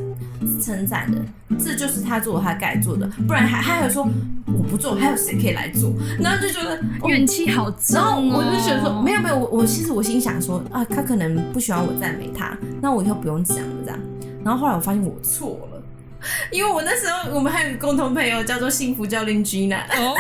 [0.61, 1.19] 称赞的？
[1.59, 4.07] 这就是他做他该做的，不然还还有说
[4.47, 5.93] 我不做，还有谁可以来做？
[6.21, 13.99] 然后就觉得怨气好重，哦，然后我就觉得说没有没有，我我其实我心想说啊，他可能不喜欢我赞美他，那我以后不用讲了这样。
[14.45, 15.76] 然后后来我发现我错了。
[16.51, 20.17] 因为我那时候我们还有共同朋友叫做幸福教练 Gina，哦，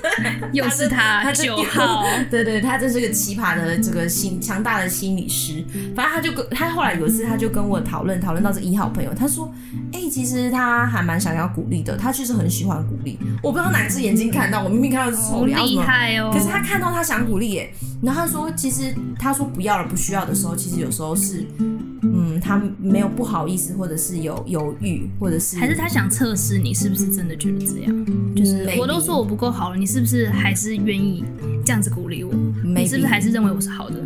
[0.52, 5.64] 又是他，他九号， 对对，他真是个奇葩的这个心强大的心理师。
[5.94, 9.52] 反正他就跟他后来有一次他就跟我讨论讨论到这一号朋友，他说，
[9.92, 13.18] 哎、欸，其实他还蛮想要鼓励的，他其实很喜欢鼓励。
[13.42, 16.30] 我不知道哪只眼睛看到，我明明看到是丑脸，好厉害哦！
[16.32, 17.72] 可是他看到他想鼓励耶，
[18.02, 21.46] 然后他说，其实他说不要了，不需要的时候，其实有时候是。
[22.28, 28.06] 嗯，他没有不好意思，或者是有犹豫，或者是还是他想测试你是不是真的觉得这样？
[28.36, 31.24] 就是我都说我不够好了，你是不是还是愿意
[31.64, 32.32] 这样子鼓励我.
[32.64, 33.96] 你是不是还是认为我是好的？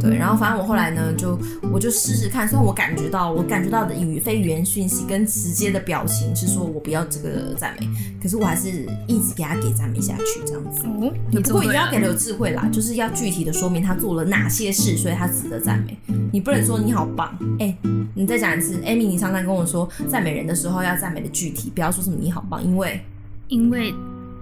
[0.00, 1.38] 对，然后反正我后来呢，就
[1.72, 7.88] 我就试试看，虽然我感觉到我感觉到的语非语言讯息跟直接的表情是说我不要这个赞美，
[8.22, 10.82] 可是我还是一直给他给赞美下去，这样子。
[10.86, 11.12] 哦，
[11.42, 15.96] 不过也要给他有智慧啦，就是要具体的说明他做了哪些事，所以他值得赞美。
[16.32, 17.36] 你不能说你好棒。
[17.58, 17.69] 哎、欸，
[18.14, 23.00] 你再讲一次，Amy，你常常跟我说，赞美人的时候要赞美的具体，不要说什么你好棒，因为
[23.48, 23.94] 因为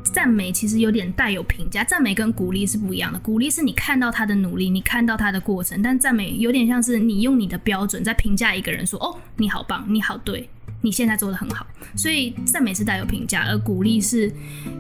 [0.05, 10.49] 赞美其实有点带有评价，赞美跟鼓励是不一样的，鼓励是你看到他的努力，你看到他的过程，但赞美有点像是你用你的标准在评价一个人说，说哦，你好棒，你好对，
[10.81, 14.33] 你现在做的很好，所以赞美是带有评价，而鼓励是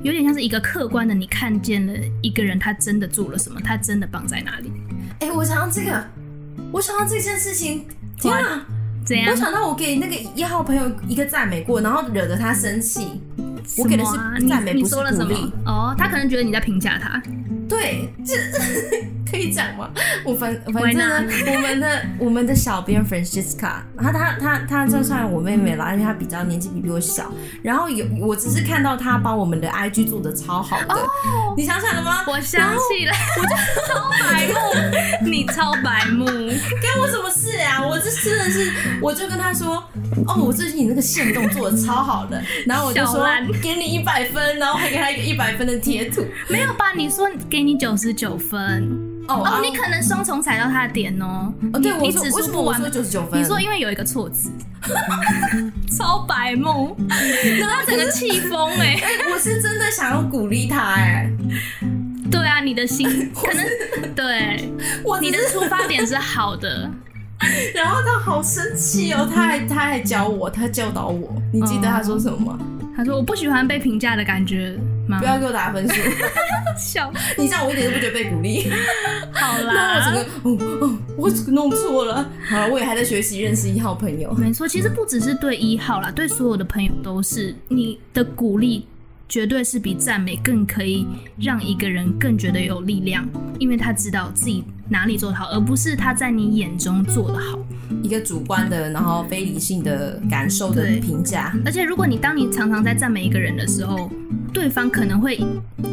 [0.03, 1.93] 有点像是一个客观的，你看见了
[2.23, 4.73] 一个人他真的做了什么，他真的棒在哪里？
[5.21, 6.05] 哎、欸，我想到这个，
[6.73, 7.85] 我想到这件事情。
[8.19, 8.67] 天啊！
[9.05, 9.31] 怎样？
[9.31, 13.21] 我想到我给那个一号朋友一个赞美过，然后惹得他生气。
[13.59, 15.53] 啊、我给的是赞美，不是鼓励。
[15.67, 17.21] 哦，他可能觉得你在评价他。
[17.69, 18.35] 对，这
[19.31, 19.91] 可以讲吗？
[20.25, 27.31] 我反反正呢，我们的 我们的小编 Francisca，她她她她就算我妹妹啦，因为她比较年纪比比我小。
[27.63, 32.25] 然后有我只是看到她把我们的 IG 做的超好的，哦、你想起来了吗？
[32.27, 33.55] 我想起来，我就
[33.93, 37.87] 超白目，你超白目，干我什么事呀？
[37.87, 39.75] 我这真的是，我就跟她说，
[40.27, 43.27] 哦，我最近你那个线动做的超好的，然后我就说
[43.63, 46.27] 给你一百分，然后还给他一个一百分的贴图。
[46.49, 46.93] 没有吧？
[46.97, 47.69] 你说给。
[47.69, 48.89] 你九十九分，
[49.29, 51.53] 哦哦，你可能双重踩到他的点哦。
[51.75, 53.39] 哦，对，你指数不完九十九分。
[53.39, 54.51] 你说因为有一个错字，
[55.95, 56.97] 超白目，
[57.61, 58.99] 然后整个气疯哎！
[59.31, 61.31] 我是真的想要鼓励他哎。
[62.33, 64.73] 对啊，你的心 可能对，
[65.21, 66.91] 你的出发点是好的。
[67.75, 71.35] 然后他好生气哦，他还他还教我，他教导我。
[71.53, 72.59] 你记得他说什么吗？
[72.99, 74.77] 他说我不喜欢被评价的感觉。
[75.21, 75.95] 不要给我打分数，
[76.77, 78.69] 笑， 你这样我一点都不觉得被鼓励。
[79.33, 82.29] 好啦，那我整个，哦哦，我这个弄错了。
[82.47, 84.35] 好了，我也还在学习认识一号朋友。
[84.35, 87.55] 没错，其实不只是对一号啦，对所有的朋友都是。
[87.69, 88.85] 你的鼓励
[89.29, 91.07] 绝对是比赞美更可以
[91.41, 93.27] 让一个人更觉得有力量，
[93.61, 97.59] 因为他知道自己哪里做得好，而不是他在你眼中做得好。
[98.03, 101.55] 一个主观的，然后非理性的感受的评价。
[101.65, 104.11] 而且，如果你当你常常在赞美一个人的时候，
[104.53, 105.39] 对方可能会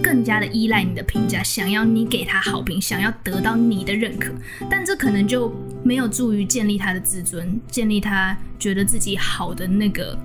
[0.04, 4.32] 更加的依赖你的评价，想要你给他好评，想要得到你的认可，
[4.70, 10.18] 但这可能就没有助于建立他的自尊，建立他觉得自己好的那个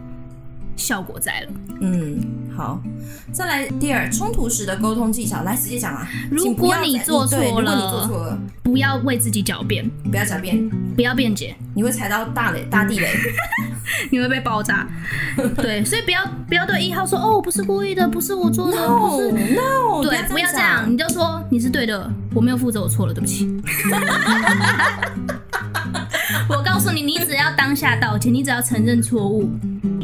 [0.80, 1.48] 效果在了。
[1.80, 2.18] 嗯，
[2.56, 2.80] 好，
[3.32, 6.08] 再来第二，冲突时的沟通技巧，来直接讲啊。
[6.30, 13.08] 如果你做错了，如果你做错了，不要为自己狡辩，不要狡辩，不要辩解，你会踩到大雷、大地雷。
[14.10, 14.86] 你会被爆炸，
[15.56, 23.48] 对，所以不要不要对一号说哦，我不是故意的，不是我做的是 no，对，不要这样，你就说你是对的，我没有负责，我错了，对不起。
[26.80, 29.50] 我告诉你，你只要当下道歉，你只要承认错误，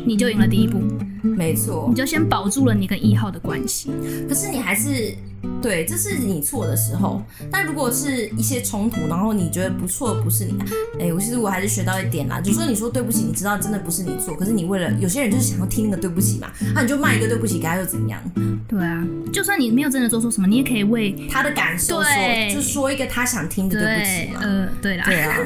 [0.04, 0.78] 你就赢了第一步。
[1.22, 3.90] 没错，你就先保住了你跟一号的关系。
[4.28, 5.16] 可是你还是
[5.62, 7.22] 对，这是你错的时候。
[7.50, 10.54] 但如果是一些冲突，然后你觉得不错不是你，
[11.00, 18.20] 哎，我其实我还是学到一点啦，就是说你说对不起，你知道真的不是你错，可是你为了有些人就是想要听那个对不起嘛，那你就骂一个对不起给他又怎样？
[18.68, 19.02] 对啊，
[19.32, 24.40] 就算你没有真的做错什么，你也可以为他的感受说，就说一个他想听的对不起嘛。
[24.42, 25.38] 呃，对啦，对啊。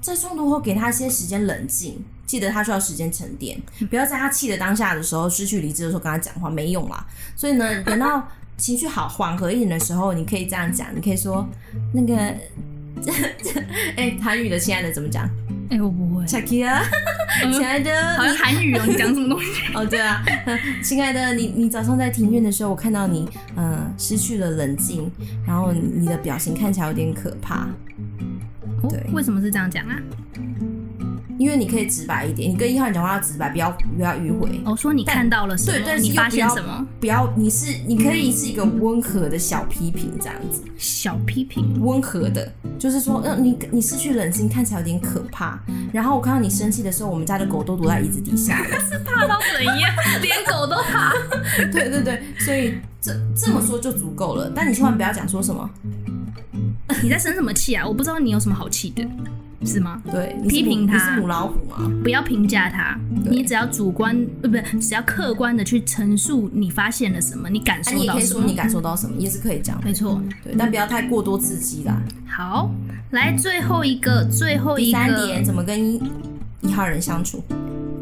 [0.00, 7.06] 在中毒后，给他一些时间冷静，记得他需要时间沉淀，不要在他气的当下的时候失去理智的时候跟他讲话，没用啦。
[7.36, 8.26] 所以呢，等到
[8.56, 11.46] 情绪好缓和一点的时候，你可以这样讲，你可以说
[11.92, 12.16] 那个，
[13.96, 15.28] 哎，韩语的亲爱的怎么讲？
[15.70, 16.24] 哎、欸，我不会。
[16.24, 16.82] Chakia，
[17.52, 19.50] 亲爱的，好像韩语哦，你讲什么东西？
[19.76, 20.24] 哦，对啊，
[20.82, 25.10] 亲爱的，你你早上在庭院的时候，我看到你，嗯、呃，失去了冷静，
[25.46, 27.68] 然后你的表情看起来有点可怕。
[28.88, 29.98] 对，为什么是这样讲啊？
[31.38, 34.60] 因为你可以直白一点，你跟一号人讲话要直白，不要不要迂回。
[34.64, 35.78] 我、哦、说你看到了什么？
[35.78, 36.84] 对，但是你发现什么？
[36.98, 40.64] 不要，你是你可以是一个温和的小批评这样子。
[40.76, 45.60] 小批评，温和的，就是说，嗯、呃，你你失去冷静，看起来有点可怕。
[45.92, 49.94] 然后我看到你生气的时候，我们家的狗都躲在椅子底下了，是 怕到怎样？
[50.20, 51.12] 连狗都怕。
[51.70, 54.50] 对对对，所以这这么说就足够了。
[54.52, 55.70] 但你千万不要讲说什么。
[57.02, 57.86] 你在生什么气啊？
[57.86, 59.06] 我不知道你有什么好气的，
[59.64, 60.02] 是吗？
[60.10, 61.90] 对，批评他，你是母老虎吗？
[62.02, 72.02] 不要评价他，你只要主观呃，不是，只要客观的去陈述你发现了什么，你感受到什么，啊、你也可以说你感受到什么，也是可以讲，没错，对，但不要太过多刺激啦。
[72.26, 72.70] 好，
[73.10, 76.02] 来最后一个，最后一个，第三点，怎么跟一
[76.62, 77.44] 一号人相处？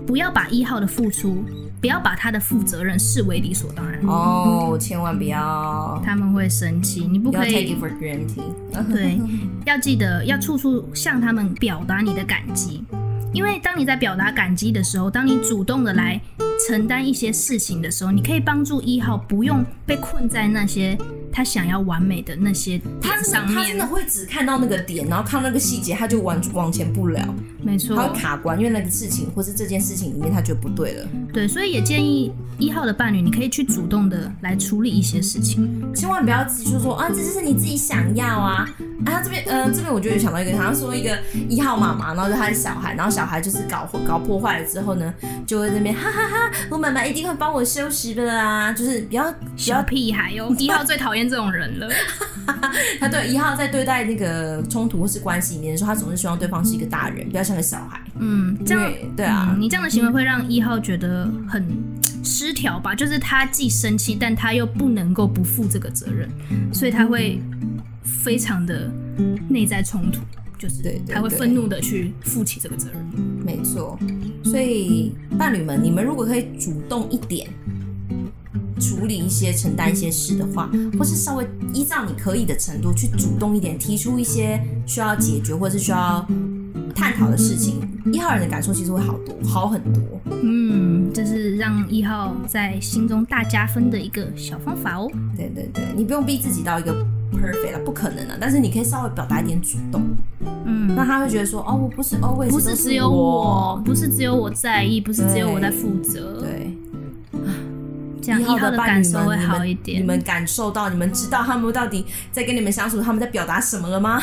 [0.07, 1.44] 不要把一号的付出。
[1.81, 7.07] 不要把他的负责任视为理所当然哦，千万不要，他们会生气。
[7.07, 8.53] 你不可以 take it for granted。
[8.93, 9.20] 对，
[9.64, 12.85] 要记得要处处向他们表达你的感激，
[13.33, 16.20] 因为当你在表达感激的时候，当你主动的来
[16.66, 20.97] 承担一些事情的时候，你可以帮助一号不用被困在那些。
[21.33, 27.35] 他想要完美的那些点上面，他真的会只看到那个点，然后看到那个细节，他就往往前不了。
[27.62, 31.09] 没错，他会卡关，因为那个事情或是这件事情里面，他觉得不对了。
[31.33, 38.68] 对，所以也建议一号的伴侣，你可以去主动的来处理一些事情，千万不要自己说说啊，这就是你自己想要啊。
[39.05, 41.18] 啊，这边呃，这边我就有想到一个，好像说一个
[41.49, 45.12] 一号妈妈，然后就他的小孩，然后小孩就是搞搞破坏了之后呢，
[45.47, 50.55] 就会在那边哈哈哈哈，我妈妈一定会帮我收拾的啦，就是比较比较屁孩哟。
[50.59, 51.16] 一号最讨厌。
[51.25, 51.89] 这种人了，
[53.01, 58.01] 他对一号在对待那个冲突或是关系里面的时候，他总是希望对方是一个大人，不要像个小孩。
[58.19, 61.64] 嗯，这样对啊、嗯，你这样的行为会让一号觉得很
[62.25, 62.95] 失调吧？
[62.95, 66.29] 就是他既生气，但他又不能够不负这个责任，
[66.73, 67.41] 所以他会
[68.03, 68.91] 非常的
[69.49, 70.21] 内在冲突，
[70.59, 73.05] 就是对，他会愤怒的去负起这个责任。
[73.45, 73.99] 没错，
[74.43, 77.49] 所以伴侣们，你们如果可以主动一点。
[78.79, 86.27] 处理一些、承担一些事的话，或是稍微依照你可以的程度去主动一点，提出一些需要解决或是需要
[86.95, 87.81] 探讨的事情，
[88.12, 90.03] 一号人的感受其实会好多，好很多。
[90.43, 95.11] 嗯，这是让一号在心中大加分的一个小方法哦。
[95.37, 96.93] 对对对，你不用逼自己到一个
[97.33, 98.37] perfect 了，不可能的。
[98.41, 100.03] 但是你可以稍微表达一点主动，
[100.66, 106.77] 嗯，那他会觉得说，哦，我不是 always 不是只有我，不是只有我在意，不是只有我在负责，对。
[108.27, 110.01] 一号的感受会好一点。
[110.01, 114.22] 你们感受到，你们知道他们到底在跟你们相处，他们在表达什么了吗？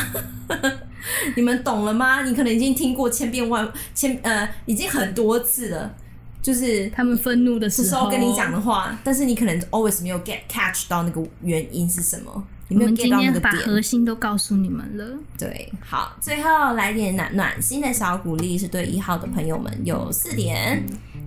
[1.36, 2.22] 你们懂了吗？
[2.22, 5.94] 你可能已经听过千遍万千呃，已经很多次了。
[6.42, 13.42] 就是他们愤怒的时候，跟你讲的话，但是你可能 always 没有 get catch 到那个原因是什么，你没有 get 到那个点。
[13.42, 15.06] 把核心都告诉你们了。
[15.38, 20.84] 对，好，最后来点暖暖心的小鼓励，是对一号的朋友们有四点。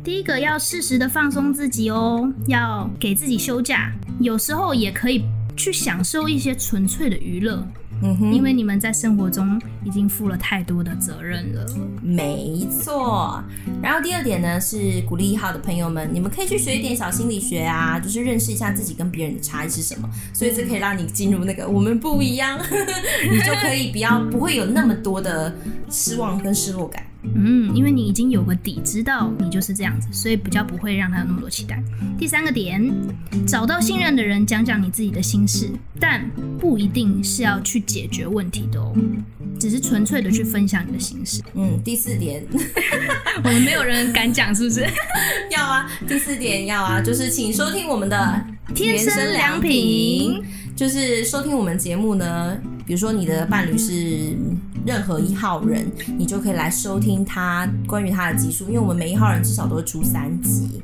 [0.08, 3.92] 第一个要适时的放松自己哦，要给自己休假，
[4.22, 5.26] 有时候也可以
[5.58, 7.62] 去享受一些纯粹的娱乐。
[8.02, 11.66] 嗯哼，因为你们在生活中已经负了太多的责任了。
[12.02, 13.44] 没错。
[13.84, 20.10] 然后第二点呢，是鼓励一号的朋友们，你们可以去学一点小心理学啊，就是认识一下自己跟别人的差异是什么。
[20.34, 22.58] 所以这可以让你进入那个我们不一样，
[23.30, 25.54] 你就可以比较不会有那么多的
[25.90, 27.04] 失望跟失落感。
[27.36, 31.82] 嗯，因为你已经有个底，知道你就是这样子，所以比较不会让他有那么多期待。
[32.18, 32.92] 第三个点，
[33.46, 35.70] 找到信任的人，讲讲你自己的心事，
[36.00, 38.96] 但不一定是要去解决问题的哦，
[39.60, 41.42] 只是纯粹的去分享你的心事。
[41.54, 42.44] 嗯，第四点，
[43.44, 44.86] 我们没有人敢讲，是不是？
[45.52, 50.42] 要啊，第四点要啊，就是请收听我们的天生良品，
[50.76, 54.36] 就是收听我们节目呢，比如说你的伴侣是。
[54.88, 55.86] 任何一号人，
[56.18, 60.82] 你就可以来收听他关于他的集数，因为我们每一号人至少都会出三集，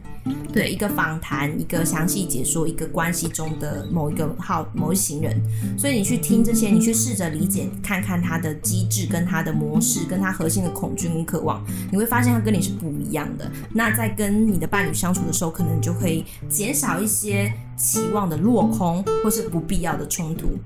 [0.51, 5.41] 对，一个访谈，一个详细解说，一个关系中的某一个号某一行人，
[5.77, 13.49] 所以你去听这些，你去试着理解，看看他的机制跟他的模式，跟他核心的恐惧跟渴望，你会发现他跟你是不一样的。
[13.71, 20.59] 那在跟你的伴侣相处的时候，可能就会减少一些期望的落空，或是不必要的冲突。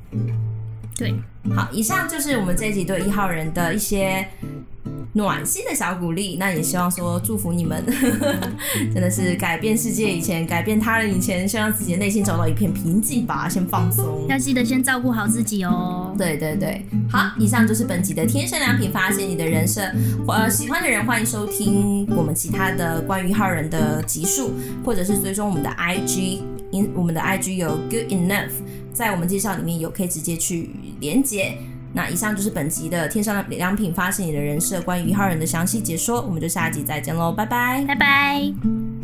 [0.97, 1.13] 对，
[1.55, 4.27] 好，以上就是我们这一集对一号人的一些
[5.13, 6.37] 暖心的小鼓励。
[6.39, 7.83] 那也希望说祝福你们，
[8.91, 14.25] 真的是改变世界以前，改变他人以前，先让自己的内心找到一片平静吧，先放松。
[14.27, 16.15] 要记得先照顾好自己哦。
[16.17, 19.81] 对对对，好，以上就是本集的天生良品，发现你的人设。
[20.27, 24.51] 呃，喜欢的人欢迎收听我们其他的关于一号人的集数，
[24.83, 26.41] 或者是追踪我们的 IG，
[26.71, 28.51] 因我们的 IG 有 Good Enough。
[28.93, 31.57] 在我们介绍里面有可以直接去连接。
[31.93, 38.96] 那以上就是本集的天上的良品，发现你的人设关于一号人的详细解说，我们就下集再见喽，拜拜，拜拜。